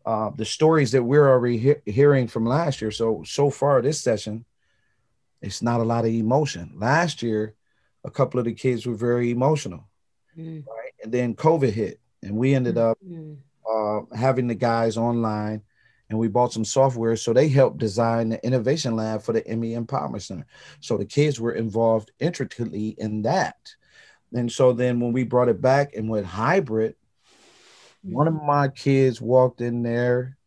[0.05, 2.91] uh, the stories that we're already he- hearing from last year.
[2.91, 4.45] So so far this session,
[5.41, 6.73] it's not a lot of emotion.
[6.75, 7.55] Last year,
[8.03, 9.87] a couple of the kids were very emotional,
[10.37, 10.65] mm.
[10.65, 10.93] right?
[11.03, 13.37] And then COVID hit, and we ended up mm.
[13.69, 15.61] uh, having the guys online,
[16.09, 17.15] and we bought some software.
[17.15, 20.45] So they helped design the innovation lab for the ME Empowerment Center.
[20.79, 23.55] So the kids were involved intricately in that.
[24.33, 26.95] And so then when we brought it back and went hybrid,
[28.03, 30.37] one of my kids walked in there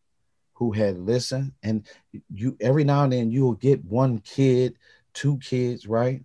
[0.53, 1.85] who had listened and
[2.33, 4.75] you every now and then you'll get one kid
[5.13, 6.23] two kids right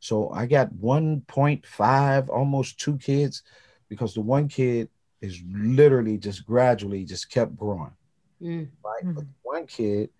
[0.00, 3.42] so i got 1.5 almost two kids
[3.88, 4.88] because the one kid
[5.20, 7.94] is literally just gradually just kept growing
[8.42, 8.68] mm.
[8.84, 9.12] right mm-hmm.
[9.12, 10.10] but one kid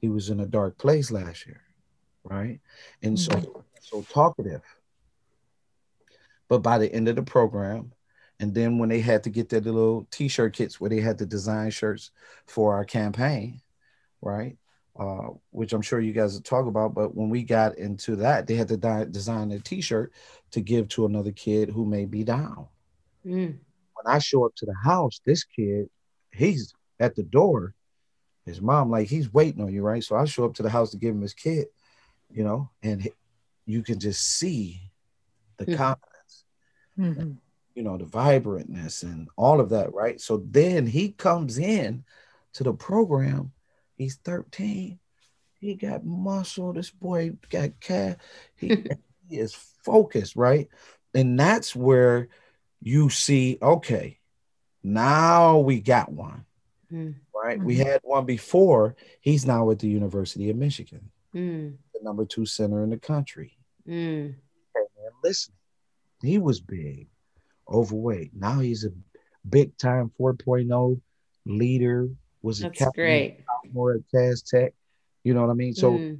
[0.00, 1.62] he was in a dark place last year
[2.24, 2.60] right
[3.02, 3.42] and mm-hmm.
[3.42, 4.62] so so talkative
[6.48, 7.92] but by the end of the program
[8.40, 11.26] and then when they had to get their little t-shirt kits where they had to
[11.26, 12.10] design shirts
[12.46, 13.60] for our campaign,
[14.20, 14.56] right?
[14.98, 16.94] Uh, which I'm sure you guys will talk about.
[16.94, 20.12] But when we got into that, they had to di- design a t-shirt
[20.52, 22.66] to give to another kid who may be down.
[23.24, 23.58] Mm.
[23.94, 25.88] When I show up to the house, this kid,
[26.32, 27.74] he's at the door.
[28.44, 30.04] His mom, like, he's waiting on you, right?
[30.04, 31.66] So I show up to the house to give him his kid,
[32.30, 33.08] you know, and
[33.64, 34.80] you can just see
[35.56, 35.76] the mm-hmm.
[35.76, 36.44] confidence.
[36.98, 37.32] Mm-hmm
[37.74, 40.20] you know, the vibrantness and all of that, right?
[40.20, 42.04] So then he comes in
[42.54, 43.52] to the program.
[43.96, 44.98] He's 13.
[45.60, 46.72] He got muscle.
[46.72, 48.20] This boy got cat.
[48.54, 48.68] He,
[49.28, 50.68] he is focused, right?
[51.14, 52.28] And that's where
[52.80, 54.18] you see, okay,
[54.82, 56.44] now we got one.
[56.92, 57.14] Mm.
[57.34, 57.58] Right.
[57.58, 57.66] Mm-hmm.
[57.66, 58.94] We had one before.
[59.20, 61.74] He's now at the University of Michigan, mm.
[61.92, 63.58] the number two center in the country.
[63.88, 64.34] Mm.
[64.74, 65.54] Man, listen,
[66.22, 67.08] he was big
[67.68, 68.32] overweight.
[68.34, 68.90] Now he's a
[69.48, 71.00] big time 4.0
[71.46, 72.08] leader.
[72.42, 73.44] Was a captain great.
[73.72, 74.74] more at Cass Tech.
[75.22, 75.74] You know what I mean?
[75.74, 76.18] So mm.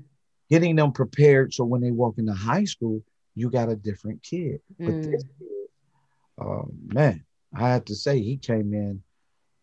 [0.49, 3.03] getting them prepared so when they walk into high school,
[3.35, 4.61] you got a different kid.
[4.81, 4.87] Mm.
[4.87, 5.49] But this kid,
[6.41, 9.03] um, man, I have to say he came in.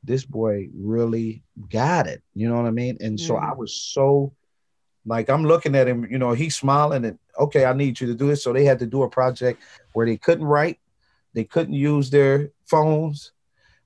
[0.04, 2.22] This boy really got it.
[2.36, 2.98] You know what I mean?
[3.02, 3.28] And mm.
[3.28, 3.58] so I mm.
[3.58, 4.34] was so
[5.06, 8.14] like I'm looking at him, you know, he's smiling and okay, I need you to
[8.14, 8.44] do this.
[8.44, 9.62] So they had to do a project
[9.94, 10.80] where they couldn't write
[11.34, 13.32] they couldn't use their phones,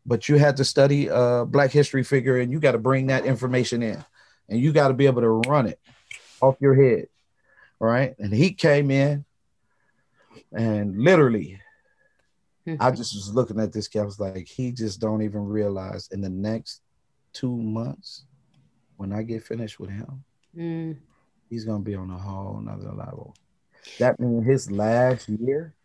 [0.05, 3.25] but you had to study a Black history figure and you got to bring that
[3.25, 4.03] information in
[4.49, 5.79] and you got to be able to run it
[6.41, 7.07] off your head.
[7.79, 8.15] Right.
[8.19, 9.25] And he came in
[10.51, 11.59] and literally,
[12.79, 13.99] I just was looking at this guy.
[13.99, 16.81] I was like, he just don't even realize in the next
[17.33, 18.25] two months,
[18.97, 20.23] when I get finished with him,
[20.57, 20.97] mm.
[21.49, 23.35] he's gonna be on a whole nother level.
[23.99, 25.75] That means his last year,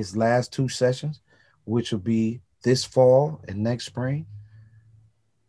[0.00, 1.20] his last two sessions,
[1.64, 4.26] which will be this fall and next spring.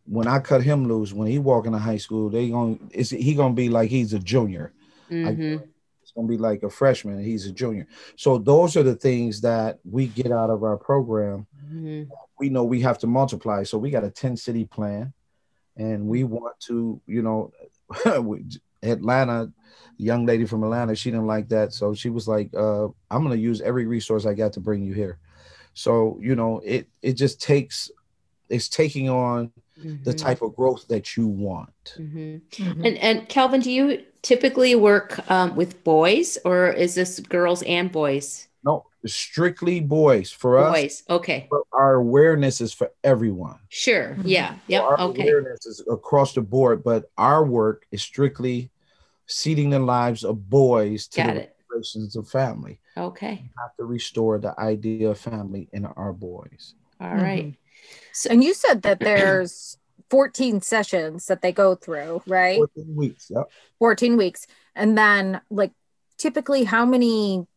[0.06, 3.34] When I cut him loose, when he walk into high school, they going is he
[3.34, 4.74] gonna be like he's a junior.
[5.10, 5.64] Mm-hmm.
[6.02, 7.88] it's gonna be like a freshman and he's a junior.
[8.18, 11.48] So those are the things that we get out of our program.
[11.66, 12.12] Mm-hmm.
[12.40, 13.64] We know we have to multiply.
[13.64, 15.14] So we got a 10 city plan
[15.78, 17.54] and we want to, you know,
[18.84, 19.52] Atlanta
[20.02, 21.74] young lady from Atlanta, she didn't like that.
[21.74, 24.94] So she was like, uh, I'm gonna use every resource I got to bring you
[24.94, 25.20] here.
[25.74, 27.92] So, you know, it it just takes
[28.50, 30.04] it's taking on mm-hmm.
[30.04, 31.96] the type of growth that you want.
[31.98, 32.38] Mm-hmm.
[32.64, 32.86] Mm-hmm.
[32.86, 37.92] And and Calvin, do you typically work um, with boys or is this girls and
[37.92, 38.48] boys?
[38.64, 40.74] No, strictly boys for us.
[40.74, 41.04] Boys.
[41.10, 41.48] Okay.
[41.50, 43.58] But our awareness is for everyone.
[43.70, 44.10] Sure.
[44.10, 44.28] Mm-hmm.
[44.28, 44.56] Yeah.
[44.68, 44.84] Yep.
[44.84, 45.24] Our Okay.
[45.24, 48.70] awareness is across the board, but our work is strictly
[49.26, 51.56] seeding the lives of boys to Got the it.
[51.72, 52.80] generations of family.
[52.96, 53.40] Okay.
[53.42, 56.76] We have to restore the idea of family in our boys.
[57.00, 57.46] All right.
[57.46, 57.96] Mm-hmm.
[58.14, 59.78] So, And you said that there's
[60.12, 62.58] 14 sessions that they go through, right?
[62.58, 63.32] 14 weeks.
[63.34, 63.50] Yep.
[63.80, 64.46] 14 weeks.
[64.76, 65.72] And then like
[66.18, 67.48] typically how many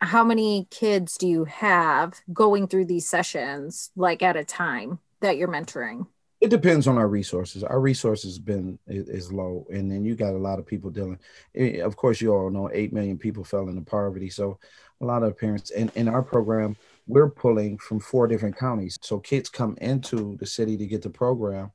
[0.00, 5.36] how many kids do you have going through these sessions like at a time that
[5.36, 6.06] you're mentoring?
[6.40, 7.64] It depends on our resources.
[7.64, 11.18] Our resources been is, is low, and then you got a lot of people dealing.
[11.56, 14.58] eh, Of course, you all know eight million people fell into poverty, so
[15.00, 15.72] a lot of parents.
[15.72, 16.76] And in our program,
[17.08, 21.10] we're pulling from four different counties, so kids come into the city to get the
[21.10, 21.72] program,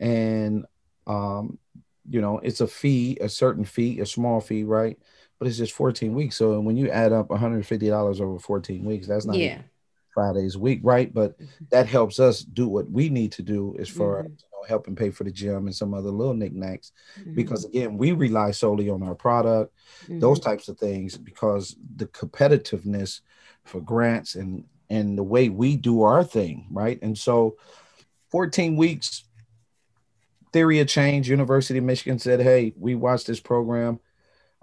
[0.00, 0.64] and
[1.06, 1.58] um,
[2.08, 4.98] you know it's a fee, a certain fee, a small fee, right?
[5.38, 6.36] But it's just 14 weeks.
[6.36, 9.52] So when you add up 150 dollars over 14 weeks, that's not yeah.
[9.52, 9.64] even
[10.14, 11.12] five days a week, right?
[11.12, 11.36] But
[11.70, 14.30] that helps us do what we need to do as far as Mhm.
[14.30, 16.92] you know, helping pay for the gym and some other little knickknacks.
[17.20, 17.34] Mhm.
[17.34, 19.74] Because again, we rely solely on our product,
[20.06, 20.20] Mhm.
[20.20, 23.20] those types of things, because the competitiveness
[23.64, 27.00] for grants and and the way we do our thing, right?
[27.02, 27.56] And so
[28.30, 29.24] 14 weeks,
[30.52, 33.98] theory of change, University of Michigan said, hey, we watched this program.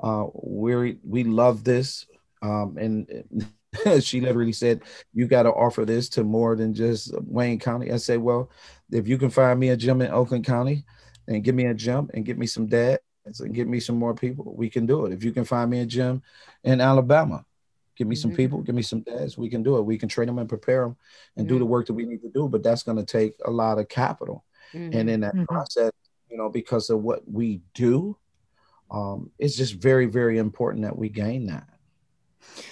[0.04, 2.06] Uh, we we love this.
[2.44, 3.26] Um, and
[4.04, 4.82] she literally said,
[5.14, 8.50] "You got to offer this to more than just Wayne County." I said, "Well,
[8.92, 10.86] if you can find me a gym in Oakland County,
[11.28, 13.02] and give me a gym and get me some dads
[13.40, 15.14] and get me some more people, we can do it.
[15.14, 16.22] If you can find me a gym
[16.66, 17.46] in Alabama,
[17.96, 18.36] give me some Mhm.
[18.38, 19.84] people, give me some dads, we can do it.
[19.84, 20.98] We can train them and prepare them
[21.38, 22.50] and do the work that we need to do.
[22.50, 24.44] But that's going to take a lot of capital,
[24.76, 24.94] Mhm.
[25.00, 25.46] and in that Mhm.
[25.48, 25.92] process,
[26.30, 28.18] you know, because of what we do."
[28.94, 31.68] Um, it's just very, very important that we gain that.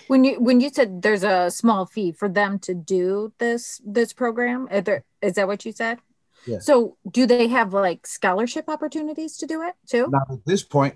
[0.07, 4.13] When you when you said there's a small fee for them to do this this
[4.13, 5.97] program, is, there, is that what you said?
[6.45, 6.59] Yeah.
[6.59, 10.07] So do they have like scholarship opportunities to do it too?
[10.09, 10.95] not at this point,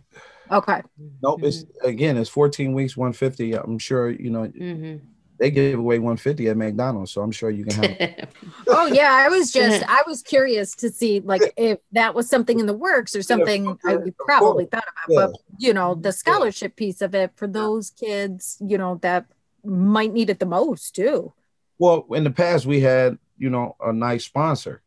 [0.51, 0.81] Okay.
[1.21, 1.41] nope.
[1.43, 3.53] It's again, it's 14 weeks, 150.
[3.53, 5.01] I'm sure you know Mhm.
[5.38, 8.30] They give away 150 at McDonald's, so I'm sure you can have.
[8.67, 12.60] Oh yeah, I was just I was curious to see like if that was something
[12.60, 15.10] in the works or something I yeah, we of probably thought about.
[15.13, 15.28] Yeah.
[15.28, 19.26] But you know, the scholarship piece of it for those kids, you know, that
[19.63, 21.34] might need it the most too.
[21.80, 24.82] well, in the past we had you know a nice sponsor,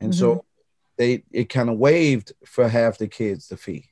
[0.00, 0.38] and so Mm-hmm.
[0.98, 3.86] they it kind of waived for half the kids the fee.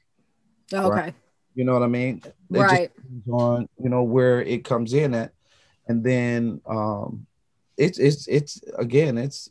[0.72, 1.14] Okay.
[1.54, 2.22] You know what I mean?
[2.24, 2.94] It Right.
[2.94, 5.32] depends on you know where it comes in at,
[5.90, 7.26] and then um,
[7.76, 9.48] it's it's it's again it's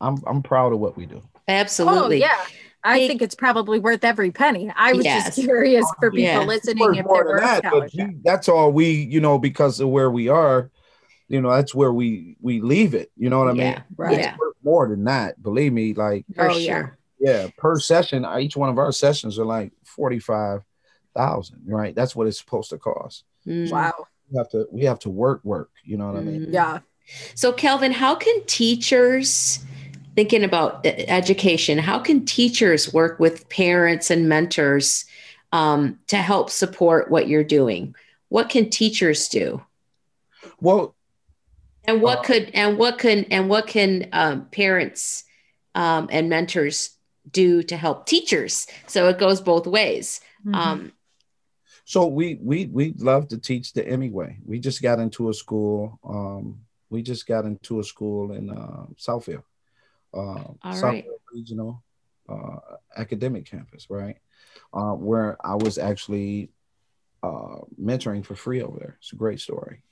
[0.00, 1.22] I'm I'm proud of what we do.
[1.46, 2.22] Absolutely.
[2.24, 2.44] Oh yeah.
[2.84, 4.72] I Hey- think it's probably worth every penny.
[4.74, 5.36] I was Yes.
[5.36, 6.40] just curious for people Yeah.
[6.44, 9.88] listening if more there were that, but you, that's all we you know because of
[9.88, 10.70] where we are.
[11.28, 13.10] You know that's where we we leave it.
[13.16, 13.60] You know what I mean?
[13.60, 13.82] Yeah.
[13.96, 14.18] Right.
[14.18, 14.36] Yeah.
[14.36, 15.40] Worth more than that.
[15.42, 16.72] Believe me, like For Oh, yeah.
[16.80, 16.98] sure.
[17.20, 20.62] yeah, per session, uh, each one of our sessions are like forty five
[21.14, 21.60] thousand.
[21.64, 21.94] Right?
[21.94, 23.24] That's what it's supposed to cost.
[23.46, 23.70] Mhm.
[23.70, 24.06] Wow.
[24.32, 25.70] We have to we have to work work.
[25.84, 26.46] You know what I mean?
[26.46, 26.52] Mhm.
[26.52, 26.78] Yeah.
[27.34, 29.58] So, Calvin, how can teachers,
[30.14, 35.04] thinking about education, how can teachers work with parents and mentors
[35.52, 37.94] um, to help support what you're doing?
[38.28, 39.62] What can teachers do?
[40.60, 40.94] Well,
[41.84, 45.24] And what Uh, could and what can and what can um, parents
[45.74, 46.96] um, and mentors
[47.30, 48.66] do to help teachers?
[48.86, 50.20] So it goes both ways.
[50.46, 50.92] Mhm.
[51.92, 54.38] So we we we love to teach the Emmy way.
[54.46, 56.00] We just got into a school.
[56.02, 59.42] Um, we just got into a school in uh, Southfield,
[60.14, 61.06] uh, All Southfield right.
[61.34, 61.84] Regional
[62.30, 62.56] uh,
[62.96, 64.16] Academic Campus, right?
[64.72, 66.48] Uh, where I was actually
[67.22, 68.96] uh, mentoring for free over there.
[68.98, 69.82] It's a great story.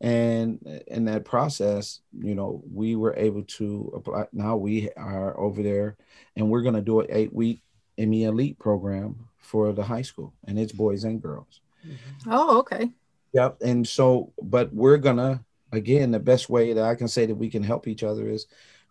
[0.00, 4.28] And in that process, you know, we were able to apply.
[4.32, 5.98] Now we are over there,
[6.36, 7.62] and we're going to do an eight-week
[7.98, 11.60] Emmy Elite program for the high school, and it's boys and girls.
[11.86, 12.30] Mm-hmm.
[12.30, 12.90] Oh, okay.
[13.32, 13.58] Yep.
[13.62, 17.50] And so, but we're gonna again, the best way that I can say that we
[17.50, 18.46] can help each other is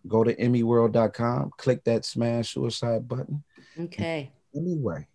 [0.08, 3.44] go to emiyworld.com, click that smash suicide button,
[3.80, 4.32] okay.
[4.56, 5.08] Emmy Way.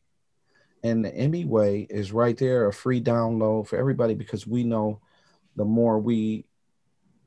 [0.82, 5.00] And the Emmy Way is right there, a free download for everybody because we know
[5.56, 6.46] the more we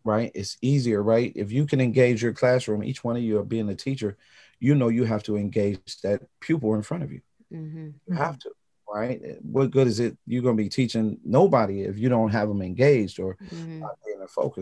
[0.04, 1.32] right, it's easier, right?
[1.36, 4.18] If you can engage your classroom, each one of you are being a teacher,
[4.60, 7.22] you know you have to engage that pupil in front of you.
[7.52, 7.94] Mhm.
[8.08, 8.52] You have to,
[8.88, 9.22] right?
[9.42, 10.18] What good is it?
[10.26, 13.80] You're gonna be teaching nobody if you don't have them engaged or Mhm.
[13.82, 14.12] not being.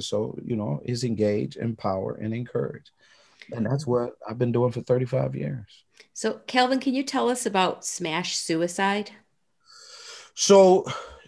[0.01, 2.91] So, you know, is engage, empower, and encourage.
[3.51, 5.85] And that's what I've been doing for 35 years.
[6.13, 9.11] So, Calvin, can you tell us about Smash Suicide?
[10.33, 10.85] So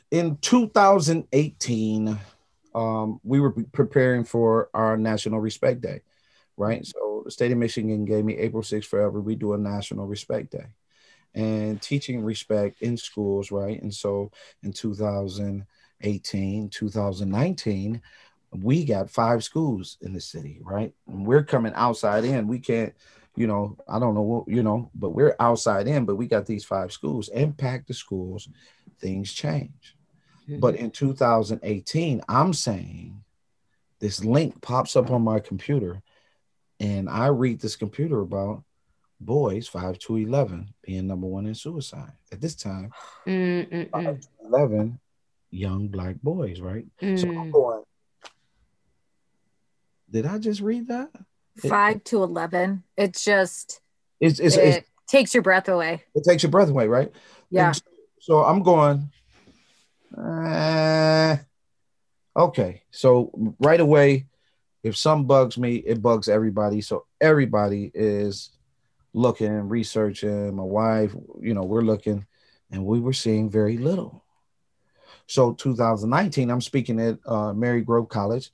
[0.10, 2.18] in 2018,
[2.74, 6.02] um, we were preparing for our National Respect Day,
[6.58, 6.86] right?
[6.86, 9.20] So the state of Michigan gave me April 6th forever.
[9.20, 10.68] We do a National Respect Day
[11.34, 13.82] and teaching respect in schools, right?
[13.82, 14.32] And so
[14.64, 18.02] in 2018, 2019,
[18.52, 20.94] we got five schools in the city, right?
[21.08, 22.48] And we're coming outside in.
[22.48, 22.94] We can't,
[23.36, 26.46] you know, I don't know what, you know, but we're outside in, but we got
[26.46, 27.30] these five schools.
[27.30, 28.50] Impact the schools,
[29.00, 29.96] things change.
[30.50, 30.60] Mm-hmm.
[30.60, 33.24] But in 2018, I'm saying
[34.00, 36.02] this link pops up on my computer
[36.82, 38.64] and I read this computer about
[39.22, 42.12] boys 5 to 11 being number one in suicide.
[42.32, 42.92] At this time
[43.26, 45.00] 11
[45.52, 46.86] young black boys right?
[47.02, 47.20] Mm.
[47.20, 47.52] so i'm mm.
[47.52, 47.84] going
[50.10, 51.10] did i just read that?
[51.60, 53.82] 5 it, to 11 it's just
[54.20, 56.04] it's, it's, it it's, takes your breath away.
[56.16, 57.12] It takes your breath away right?
[57.50, 57.74] Yeah.
[57.74, 57.82] so,
[58.20, 59.12] so, i'm going
[60.18, 61.38] uh,
[62.36, 62.82] okay.
[62.92, 64.28] So right away
[64.84, 66.82] if some bugs me it bugs everybody.
[66.82, 68.50] So everybody is
[69.14, 72.26] looking, researching, my wife, you know, we're looking,
[72.72, 74.24] and we were seeing very little.
[75.28, 78.52] So 2019, I'm speaking at uh, Marygrove College,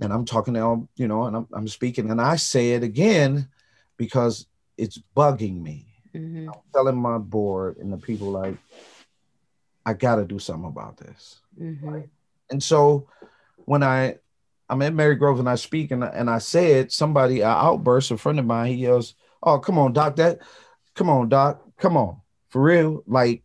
[0.00, 3.48] and I'm talking to you know, and I'm, I'm speaking, and I say it again
[3.96, 4.46] because
[4.76, 5.86] it's bugging me.
[6.14, 6.48] Mm-hmm.
[6.48, 8.56] I'm telling my board and the people like,
[9.84, 11.40] I got to do something about this.
[11.60, 11.88] Mm-hmm.
[11.88, 12.08] Right?
[12.50, 13.08] And so
[13.64, 14.18] when I
[14.68, 18.38] I'm at Marygrove and I speak and, and I said somebody an outburst, a friend
[18.38, 19.14] of mine, he yells,
[19.46, 20.16] Oh, come on, Doc.
[20.16, 20.40] That
[20.94, 21.62] come on, Doc.
[21.78, 22.20] Come on.
[22.48, 23.02] For real.
[23.06, 23.42] Like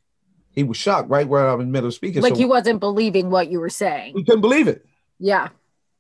[0.49, 2.21] he was shocked right where I was in the middle of speaking.
[2.21, 4.15] Like so, he wasn't believing what you were saying.
[4.17, 4.85] He couldn't believe it.
[5.19, 5.49] Yeah.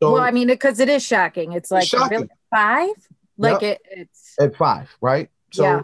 [0.01, 1.53] So, well, I mean, because it is shocking.
[1.53, 2.27] It's like shocking.
[2.49, 2.89] five.
[3.37, 3.79] Like yep.
[3.85, 5.29] it, it's at five, right?
[5.51, 5.81] So yeah.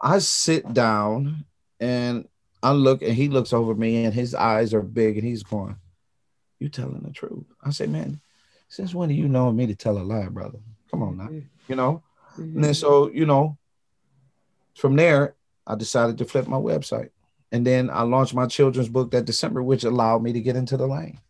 [0.00, 1.44] I sit down
[1.80, 2.26] and
[2.62, 5.76] I look and he looks over me and his eyes are big and he's going,
[6.58, 7.44] You telling the truth.
[7.62, 8.20] I say, Man,
[8.68, 10.58] since when do you know me to tell a lie, brother?
[10.90, 11.24] Come on now.
[11.24, 11.46] Mm-hmm.
[11.68, 12.02] You know?
[12.38, 12.56] Mm-hmm.
[12.56, 13.58] And then so, you know,
[14.74, 15.34] from there,
[15.66, 17.10] I decided to flip my website.
[17.50, 20.76] And then I launched my children's book that December, which allowed me to get into
[20.76, 21.20] the lane.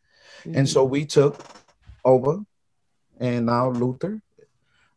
[0.40, 0.58] Mm-hmm.
[0.58, 1.40] And so we took
[2.04, 2.40] over
[3.18, 4.20] and now Luther,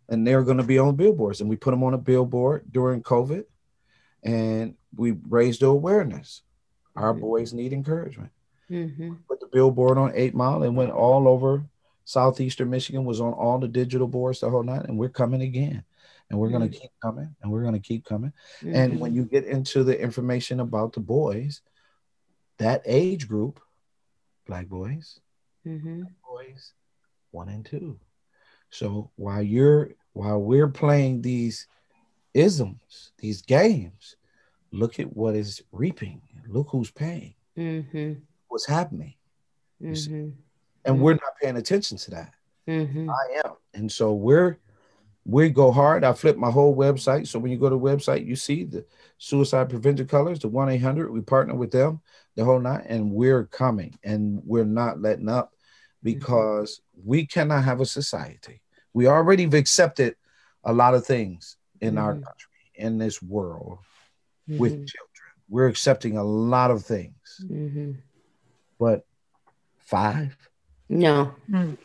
[0.10, 1.42] and they're going to be on billboards.
[1.42, 3.46] And we put them on a billboard during COVID
[4.24, 6.42] and we raised the awareness.
[6.96, 7.22] Our mm-hmm.
[7.22, 8.32] boys need encouragement.
[8.70, 9.14] Mm-hmm.
[9.28, 11.64] Put the billboard on Eight Mile and went all over
[12.04, 15.84] southeastern Michigan, was on all the digital boards the whole night, and we're coming again
[16.32, 16.60] and we're mm-hmm.
[16.60, 18.74] going to keep coming and we're going to keep coming mm-hmm.
[18.74, 21.62] and when you get into the information about the boys
[22.58, 23.60] that age group
[24.48, 25.20] black boys
[25.68, 26.02] mm-hmm.
[26.02, 26.74] black boys
[27.32, 28.00] one and two
[28.70, 31.68] so while you're while we're playing these
[32.34, 34.16] isms these games
[34.72, 38.14] look at what is reaping look who's paying mm-hmm.
[38.48, 39.14] what's happening
[39.84, 40.30] mm-hmm.
[40.86, 42.34] and we're not paying attention to that
[42.68, 43.10] mm-hmm.
[43.10, 44.58] i am and so we're
[45.26, 46.04] we go hard.
[46.04, 47.28] I flip my whole website.
[47.28, 48.86] So when you go to the website, you see the
[49.18, 51.12] suicide prevention colors, the 1 800.
[51.12, 52.02] We partner with them
[52.36, 55.54] the whole night, and we're coming and we're not letting up
[56.02, 58.62] because we cannot have a society.
[58.94, 60.16] We already have accepted
[60.64, 62.04] a lot of things in mm-hmm.
[62.04, 63.80] our country, in this world
[64.50, 64.58] mm-hmm.
[64.58, 64.88] with children.
[65.50, 67.42] We're accepting a lot of things.
[67.44, 67.92] Mm-hmm.
[68.80, 69.06] But
[69.80, 70.36] five?
[70.90, 71.36] No.
[71.50, 71.78] Mm.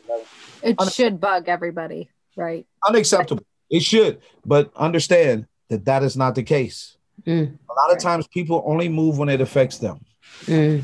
[0.62, 2.66] It should bug everybody right?
[2.86, 3.44] Unacceptable.
[3.70, 6.96] It should, but understand that that is not the case.
[7.26, 7.58] Mm.
[7.68, 10.04] A lot of times, people only move when it affects them.
[10.44, 10.82] Mm.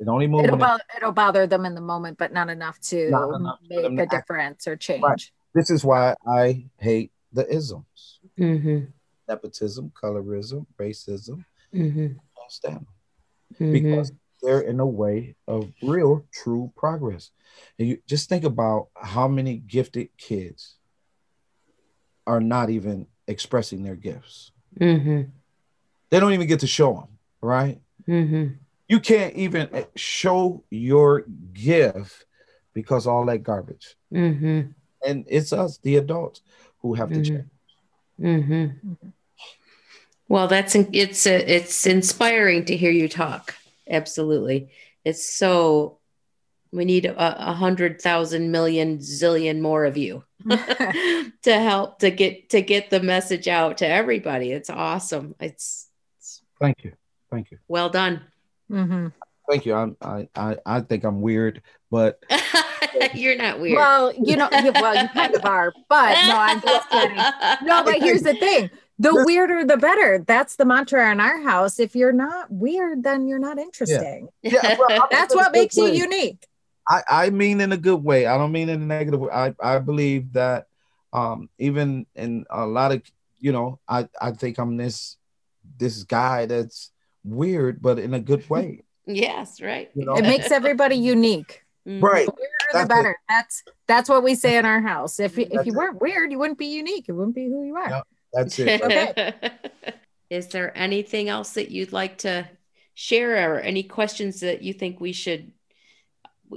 [0.00, 0.44] It only move.
[0.44, 3.58] It'll, bother, it, will bother them in the moment, but not enough to not enough
[3.68, 5.02] make a difference or change.
[5.02, 5.30] Right.
[5.54, 8.84] This is why I hate the isms: mm-hmm.
[9.28, 11.44] nepotism, colorism, racism.
[11.74, 12.06] Mm-hmm.
[12.06, 12.86] Can't stand them
[13.54, 13.72] mm-hmm.
[13.72, 17.30] because they're in a way of real, true progress.
[17.78, 20.77] And you just think about how many gifted kids
[22.28, 24.52] are not even expressing their gifts.
[24.78, 25.22] Mm-hmm.
[26.10, 27.08] They don't even get to show them,
[27.40, 27.80] right?
[28.06, 28.54] Mm-hmm.
[28.86, 32.24] You can't even eh, show your gift
[32.72, 33.96] because all that garbage.
[34.12, 34.70] Mm-hmm.
[35.06, 36.42] And it's us, the adults,
[36.80, 37.36] who have to mm-hmm.
[37.36, 37.44] change.
[38.20, 38.92] Mm-hmm.
[40.28, 43.54] Well, that's it's it's inspiring to hear you talk
[43.90, 44.68] absolutely.
[45.04, 45.97] It's so
[46.72, 52.50] we need a, a hundred thousand million zillion more of you to help to get
[52.50, 54.52] to get the message out to everybody.
[54.52, 55.34] It's awesome.
[55.40, 55.88] It's,
[56.18, 56.92] it's thank you,
[57.30, 57.58] thank you.
[57.68, 58.22] Well done.
[58.70, 59.08] Mm-hmm.
[59.48, 59.74] Thank you.
[59.74, 62.22] I'm, I I I think I'm weird, but
[63.14, 63.76] you're not weird.
[63.76, 67.16] Well, you know, well, you kind of are, but no, I'm just kidding.
[67.62, 71.78] No, but here's the thing: the weirder the better that's the mantra in our house
[71.78, 74.58] if you're not weird then you're not interesting yeah.
[74.62, 76.46] yeah well, that's what makes you unique
[76.88, 78.26] I, I mean in a good way.
[78.26, 79.30] I don't mean in a negative way.
[79.32, 80.66] I, I believe that
[81.12, 83.02] um, even in a lot of
[83.40, 85.16] you know, I, I think I'm this
[85.78, 86.90] this guy that's
[87.24, 88.82] weird, but in a good way.
[89.06, 89.90] yes, right.
[89.94, 90.16] You know?
[90.16, 91.62] It makes everybody unique.
[91.86, 92.02] Mm.
[92.02, 92.26] Right.
[92.26, 92.88] The weirder the That's it.
[92.88, 93.16] better.
[93.28, 95.20] That's that's what we say in our house.
[95.20, 97.06] If you, if That's you weren't weird, you wouldn't be unique.
[97.08, 97.88] It wouldn't be who you are.
[97.88, 98.00] Yeah.
[98.32, 98.82] That's it.
[98.84, 99.34] Okay.
[100.30, 102.46] Is there anything else that you'd like to
[102.92, 105.52] share or any questions that you think we should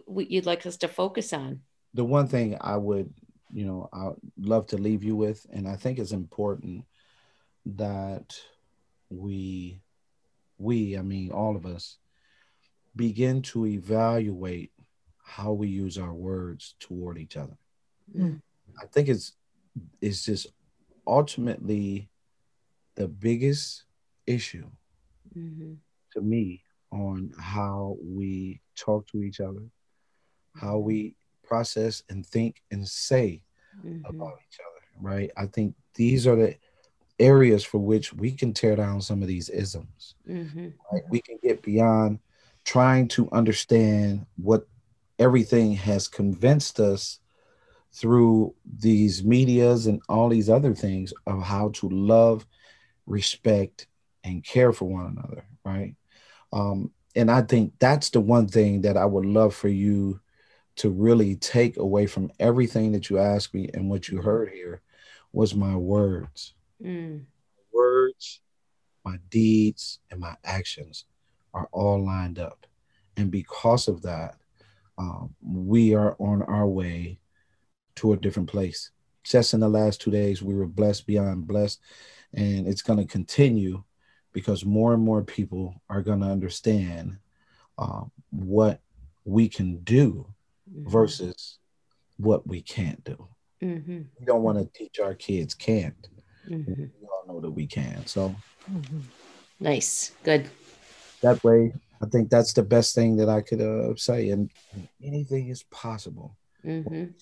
[0.07, 1.61] w- you'd like us to focus on?
[1.93, 3.13] the one thing I would,
[3.51, 6.85] you know, I love to leave you with, and I think it's important
[7.65, 8.39] that
[9.09, 9.81] we,
[10.57, 11.97] we, I mean, all of us,
[12.95, 14.71] begin to evaluate
[15.23, 17.57] how we use our words toward each other.
[18.17, 18.41] Mm.
[18.81, 19.33] I think it's
[20.01, 20.47] it's just
[21.07, 22.09] ultimately
[22.95, 23.83] the biggest
[24.27, 24.69] issue
[25.37, 25.77] Mhm.
[26.13, 29.63] to me on how we talk to each other,
[30.55, 33.43] how we process and think and say
[33.85, 34.09] Mhm.
[34.09, 35.31] about each other, right?
[35.37, 36.55] I think these are the
[37.19, 40.73] areas for which we can tear down some of these isms, Mhm.
[40.91, 41.03] right?
[41.09, 42.19] We can get beyond
[42.63, 44.67] trying to understand what
[45.19, 47.19] everything has convinced us
[47.91, 52.47] through these medias and all these other things of how to love,
[53.05, 53.87] respect,
[54.23, 55.95] and care for one another, right?
[56.53, 60.21] Um, and I think that's the one thing that I would love for you
[60.82, 64.82] to really take away from everything that you asked me and what you heard here
[65.32, 66.55] was my words.
[66.84, 67.25] Mm.
[67.71, 68.39] Words,
[69.05, 71.05] my deeds, and my actions
[71.53, 72.65] are all lined up.
[73.15, 74.38] And because of that,
[74.97, 77.19] um, we are on our way
[77.97, 78.89] to a different place.
[79.23, 81.79] Just in the last two days, we were blessed beyond blessed,
[82.34, 83.84] and it's going to continue
[84.34, 87.17] because more and more people are going to understand
[87.77, 88.82] um, what
[89.25, 90.25] we can do
[90.74, 90.89] Mhm.
[90.89, 91.57] versus
[92.17, 93.28] what we can't do.
[93.61, 94.07] Mhm.
[94.19, 96.07] We don't want to teach our kids can't.
[96.47, 96.91] Mhm.
[96.99, 98.05] We all know that we can.
[98.07, 98.36] So
[98.69, 99.03] Mhm.
[99.59, 100.11] Nice.
[100.24, 100.49] Good.
[101.22, 104.30] that way, I think that's the best thing that I could uh, say.
[104.32, 104.49] And
[105.03, 106.36] anything is possible.
[106.63, 107.13] Mhm.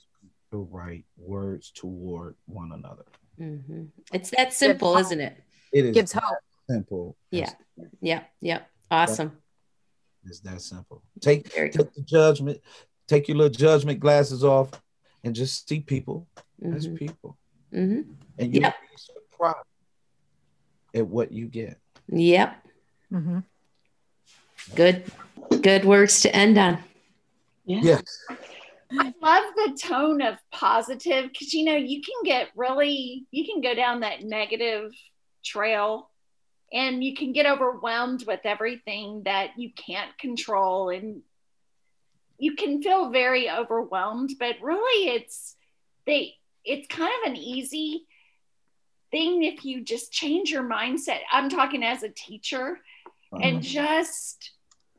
[0.51, 3.05] The right words toward one another.
[3.37, 3.89] Mhm.
[4.13, 5.43] It's that simple, isn't it?
[5.73, 6.37] It is Gives that hope.
[6.69, 7.17] simple.
[7.31, 7.53] Yeah.
[8.01, 8.23] Yeah.
[8.39, 8.63] Yeah.
[8.89, 9.41] Awesome.
[10.25, 11.03] It's that simple.
[11.19, 12.61] Take Very take the judgment,
[13.09, 14.69] take your little judgment glasses off,
[15.23, 16.27] and just see people
[16.63, 16.97] as Mhm.
[16.97, 17.37] people.
[17.73, 18.15] Mhm.
[18.37, 18.75] And you'll Yep.
[18.81, 19.67] be surprised
[20.93, 21.77] at what you get.
[22.07, 22.67] Yep.
[23.11, 23.39] Mm-hmm.
[24.75, 25.11] Good.
[25.61, 26.83] Good words to end on.
[27.65, 28.25] Yes.
[28.91, 33.61] I love the tone of positive because you know you can get really you can
[33.61, 34.91] go down that negative
[35.43, 36.09] trail
[36.73, 41.21] and you can get overwhelmed with everything that you can't control and
[42.39, 45.55] you can feel very overwhelmed but really it's
[46.05, 46.33] they
[46.65, 48.05] it's kind of an easy
[49.11, 52.79] thing if you just change your mindset i'm talking as a teacher
[53.31, 53.61] and uh-huh.
[53.61, 54.51] just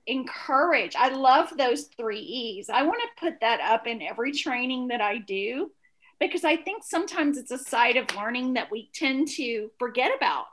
[0.06, 0.94] encourage.
[0.96, 2.68] I love those three E's.
[2.68, 5.70] I want to put that up in every training that I do
[6.18, 10.46] because I think sometimes it's a side of learning that we tend to forget about.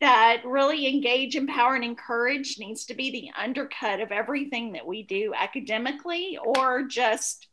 [0.00, 5.02] That really engage, empower, and encourage needs to be the undercut of everything that we
[5.02, 7.48] do academically or just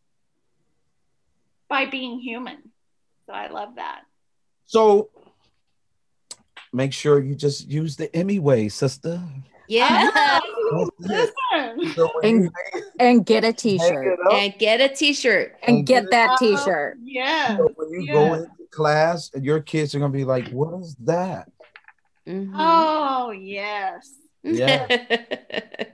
[1.70, 2.58] by being human.
[3.28, 4.02] So I love that.
[4.66, 5.10] So
[6.74, 9.22] make sure you just use the Emmy way, sister.
[9.70, 10.10] Yeah.
[10.76, 10.90] Oh.
[11.96, 12.50] So when
[13.00, 14.20] And get a hang t-shirt.
[14.32, 15.56] and get a t-shirt.
[15.64, 16.98] And get that oh, t-shirt.
[17.04, 17.58] Yeah.
[17.58, 18.36] so when you go Yeah.
[18.38, 21.50] into class, and your kids are gonna be like, "What is that?"
[22.28, 22.52] Mhm.
[22.56, 24.14] Oh, yes.
[24.44, 24.88] Yeah.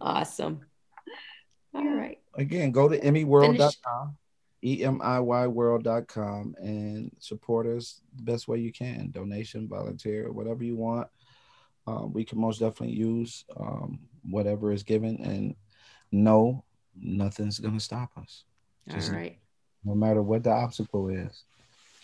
[0.00, 0.60] awesome.
[1.74, 2.18] All right.
[2.34, 4.16] Again, go to emiyworld.com,
[4.62, 9.10] e m i y world.com, and support us the best way you can.
[9.10, 11.08] Donation, volunteer, whatever you want.
[11.86, 15.54] Um, we can most definitely use um, whatever is given, and
[16.12, 18.44] no, nothing's gonna stop us,
[18.88, 19.38] Just- right.
[19.84, 21.44] no matter what the obstacle is.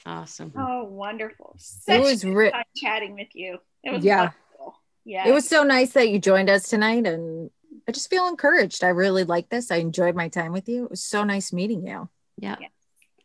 [0.07, 0.53] Awesome.
[0.57, 1.57] Oh, wonderful.
[1.59, 3.59] Such It was a good ri- time chatting with you.
[3.83, 4.17] It was Yeah.
[4.19, 4.81] wonderful.
[5.05, 5.29] Yeah.
[5.29, 7.51] It was so nice that you joined us tonight and
[7.89, 8.85] I just feel encouraged.
[8.85, 9.71] I really like this.
[9.71, 10.85] I enjoyed my time with you.
[10.85, 12.09] It was so nice meeting you.
[12.39, 12.57] Yeah.
[12.61, 12.69] Yeah.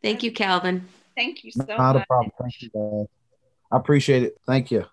[0.02, 0.88] Thank you, Calvin.
[1.16, 2.04] Thank you so Not much.
[2.04, 2.32] a problem.
[2.42, 3.08] Thank you, guys.
[3.72, 4.38] I appreciate it.
[4.48, 4.86] Thank you.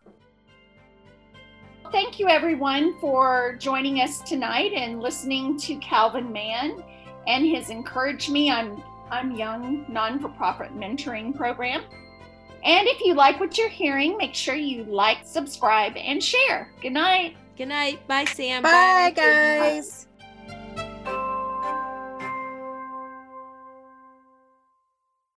[1.90, 6.82] Thank you, everyone, for joining us tonight and listening to Calvin Mann
[7.26, 11.82] and his Encourage Me I'm, I'm Young non for profit mentoring program.
[12.64, 16.72] And if you like what you're hearing, make sure you like, subscribe, and share.
[16.82, 17.36] Good night.
[17.56, 18.06] Good night.
[18.08, 18.62] Bye, Sam.
[18.62, 20.07] Bye, guys.